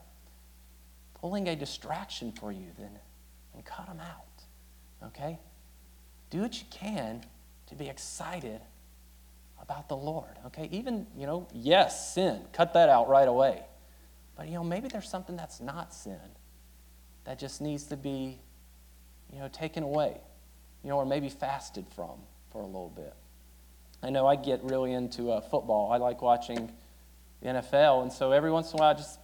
pulling 1.16 1.48
a 1.48 1.56
distraction 1.56 2.32
for 2.32 2.52
you, 2.52 2.68
then, 2.78 2.92
then 3.54 3.64
cut 3.64 3.88
them 3.88 4.00
out. 4.00 5.08
Okay? 5.08 5.40
Do 6.30 6.42
what 6.42 6.60
you 6.60 6.66
can 6.70 7.24
to 7.68 7.76
be 7.76 7.88
excited 7.88 8.62
about 9.62 9.90
the 9.90 9.96
Lord. 9.96 10.38
Okay? 10.48 10.68
Even, 10.72 11.08
you 11.16 11.26
know, 11.26 11.48
yes, 11.54 12.14
sin. 12.14 12.42
Cut 12.54 12.74
that 12.74 12.90
out 12.90 13.08
right 13.08 13.28
away. 13.28 13.64
But, 14.36 14.48
you 14.48 14.54
know, 14.54 14.64
maybe 14.64 14.88
there's 14.88 15.10
something 15.10 15.36
that's 15.36 15.60
not 15.60 15.94
sin 15.94 16.20
that 17.26 17.40
just 17.40 17.62
needs 17.62 17.84
to 17.86 17.98
be, 17.98 18.40
you 19.32 19.40
know, 19.40 19.48
taken 19.50 19.84
away, 19.84 20.18
you 20.84 20.90
know, 20.90 20.98
or 20.98 21.06
maybe 21.06 21.30
fasted 21.30 21.86
from 21.96 22.20
for 22.52 22.62
a 22.62 22.66
little 22.66 22.94
bit. 22.96 23.14
I 24.02 24.10
know 24.10 24.26
I 24.26 24.36
get 24.36 24.64
really 24.64 24.94
into 24.94 25.32
uh, 25.32 25.42
football. 25.42 25.92
I 25.92 25.98
like 25.98 26.22
watching 26.22 26.72
the 27.42 27.50
NFL, 27.50 28.02
and 28.04 28.12
so 28.12 28.32
every 28.32 28.52
once 28.52 28.72
in 28.72 28.80
a 28.80 28.82
while 28.82 28.92
I 28.92 28.94
just, 28.94 29.20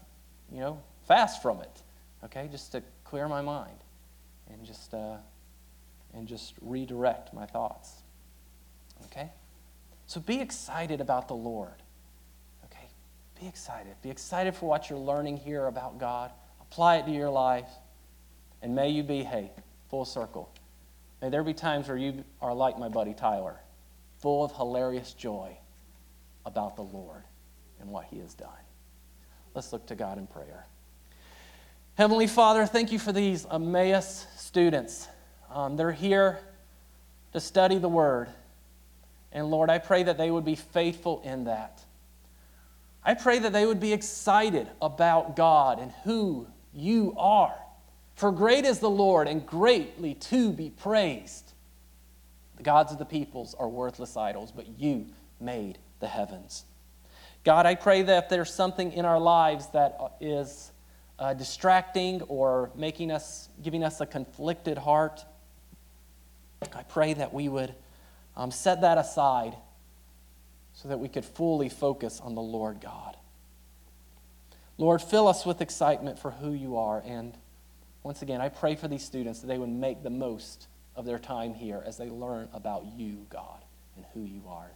you 0.52 0.60
know, 0.60 0.82
fast 1.08 1.42
from 1.42 1.62
it, 1.62 1.82
okay, 2.26 2.48
just 2.52 2.74
to 2.74 2.84
clear 3.06 3.28
my 3.28 3.42
mind 3.42 3.78
and 4.52 4.66
just, 4.66 4.94
uh, 4.94 5.18
and 6.16 6.28
just 6.28 6.54
redirect 6.62 7.34
my 7.34 7.46
thoughts, 7.46 8.04
okay? 9.06 9.32
So 10.08 10.20
be 10.20 10.40
excited 10.40 11.02
about 11.02 11.28
the 11.28 11.36
Lord, 11.36 11.84
okay? 12.66 12.88
Be 13.40 13.48
excited. 13.48 13.96
Be 14.02 14.10
excited 14.10 14.56
for 14.56 14.68
what 14.68 14.90
you're 14.90 15.00
learning 15.00 15.38
here 15.38 15.68
about 15.68 16.00
God. 16.00 16.32
Apply 16.62 16.98
it 16.98 17.06
to 17.06 17.12
your 17.12 17.30
life. 17.30 17.70
And 18.62 18.74
may 18.74 18.90
you 18.90 19.04
be, 19.04 19.24
hey, 19.24 19.52
full 19.90 20.06
circle. 20.06 20.52
May 21.22 21.30
there 21.30 21.44
be 21.44 21.54
times 21.54 21.88
where 21.88 21.98
you 21.98 22.24
are 22.42 22.54
like 22.54 22.80
my 22.80 22.90
buddy 22.90 23.14
Tyler, 23.14 23.60
full 24.20 24.44
of 24.44 24.56
hilarious 24.56 25.14
joy 25.14 25.58
about 26.46 26.76
the 26.76 26.84
Lord 26.84 27.24
and 27.80 27.90
what 27.90 28.06
he 28.06 28.20
has 28.20 28.34
done. 28.34 28.50
Let's 29.54 29.72
look 29.74 29.86
to 29.88 29.96
God 29.96 30.18
in 30.18 30.28
prayer. 30.28 30.66
Heavenly 31.96 32.28
Father, 32.28 32.66
thank 32.66 32.92
you 32.92 33.00
for 33.00 33.12
these 33.12 33.46
Emmaus 33.52 34.28
students. 34.38 35.08
Um, 35.56 35.78
they're 35.78 35.94
here 35.94 36.40
to 37.32 37.40
study 37.40 37.78
the 37.78 37.88
Word. 37.88 38.28
And 39.32 39.50
Lord, 39.50 39.70
I 39.70 39.78
pray 39.78 40.04
that 40.04 40.18
they 40.18 40.30
would 40.30 40.44
be 40.44 40.56
faithful 40.56 41.22
in 41.24 41.46
that. 41.46 41.82
I 43.06 43.14
pray 43.14 43.40
that 43.40 43.54
they 43.54 43.66
would 43.66 43.80
be 43.80 43.94
excited 43.94 44.68
about 44.82 45.38
God 45.38 45.80
and 45.80 45.94
who 46.04 46.48
you 46.74 47.16
are. 47.18 47.56
For 48.16 48.34
great 48.34 48.66
is 48.66 48.80
the 48.80 48.90
Lord 48.90 49.30
and 49.30 49.46
greatly 49.46 50.16
to 50.16 50.52
be 50.52 50.72
praised. 50.72 51.54
The 52.58 52.64
gods 52.64 52.92
of 52.92 52.98
the 52.98 53.06
peoples 53.06 53.54
are 53.54 53.70
worthless 53.70 54.18
idols, 54.18 54.52
but 54.52 54.68
you 54.78 55.06
made 55.40 55.78
the 56.02 56.08
heavens. 56.08 56.66
God, 57.46 57.66
I 57.66 57.76
pray 57.76 58.02
that 58.02 58.24
if 58.26 58.30
there's 58.30 58.54
something 58.54 58.92
in 58.92 59.06
our 59.06 59.20
lives 59.20 59.68
that 59.68 59.98
is 60.20 60.74
uh, 61.18 61.34
distracting 61.34 62.24
or 62.24 62.72
making 62.76 63.10
us, 63.10 63.48
giving 63.62 63.86
us 63.86 64.02
a 64.02 64.06
conflicted 64.06 64.78
heart, 64.78 65.24
I 66.62 66.84
pray 66.84 67.14
that 67.14 67.34
we 67.34 67.50
would 67.50 67.74
um, 68.36 68.52
set 68.52 68.82
that 68.82 68.98
aside 68.98 69.56
so 70.74 70.90
that 70.90 71.00
we 71.00 71.08
could 71.08 71.26
fully 71.26 71.70
focus 71.70 72.20
on 72.20 72.36
the 72.36 72.42
Lord 72.42 72.82
God. 72.82 73.16
Lord, 74.78 75.02
fill 75.02 75.28
us 75.28 75.46
with 75.46 75.62
excitement 75.62 76.20
for 76.20 76.32
who 76.32 76.52
you 76.52 76.78
are. 76.78 77.02
And 77.06 77.34
once 78.04 78.22
again, 78.22 78.42
I 78.42 78.50
pray 78.50 78.76
for 78.76 78.88
these 78.88 79.04
students 79.04 79.40
that 79.40 79.48
they 79.48 79.58
would 79.58 79.70
make 79.70 80.04
the 80.04 80.10
most 80.10 80.68
of 80.96 81.06
their 81.06 81.20
time 81.20 81.54
here 81.54 81.82
as 81.86 81.98
they 81.98 82.10
learn 82.10 82.50
about 82.54 82.86
you, 82.98 83.26
God, 83.30 83.64
and 83.96 84.06
who 84.14 84.24
you 84.24 84.44
are. 84.50 84.72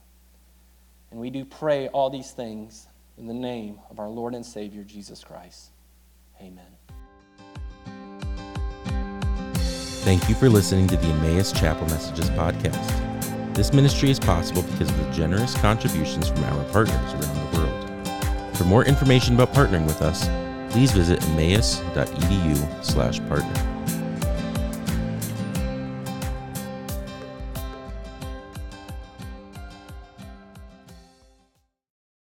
And 1.12 1.20
we 1.20 1.30
do 1.30 1.44
pray 1.44 1.88
all 1.90 2.10
these 2.10 2.32
things 2.32 2.88
in 3.18 3.28
the 3.28 3.34
name 3.34 3.80
of 3.90 4.00
our 4.00 4.10
Lord 4.10 4.36
and 4.36 4.46
Savior, 4.46 4.84
Jesus 4.84 5.24
Christ. 5.24 5.72
Amen. 6.42 6.89
Thank 10.10 10.26
you 10.28 10.34
for 10.34 10.50
listening 10.50 10.88
to 10.88 10.98
the 10.98 11.06
Emmaus 11.06 11.52
Chapel 11.52 11.86
Messages 11.90 12.32
podcast. 12.32 13.54
This 13.54 13.72
ministry 13.72 14.10
is 14.10 14.20
possible 14.20 14.64
because 14.64 14.90
of 14.90 14.98
the 14.98 15.08
generous 15.12 15.54
contributions 15.54 16.30
from 16.30 16.44
our 16.46 16.64
partners 16.72 17.14
around 17.14 17.22
the 17.22 17.60
world. 17.60 18.08
For 18.58 18.64
more 18.64 18.84
information 18.84 19.36
about 19.36 19.54
partnering 19.54 19.86
with 19.86 20.02
us, 20.02 20.28
please 20.74 20.92
visit 20.94 21.24
emmaus.edu/partner. 21.26 23.69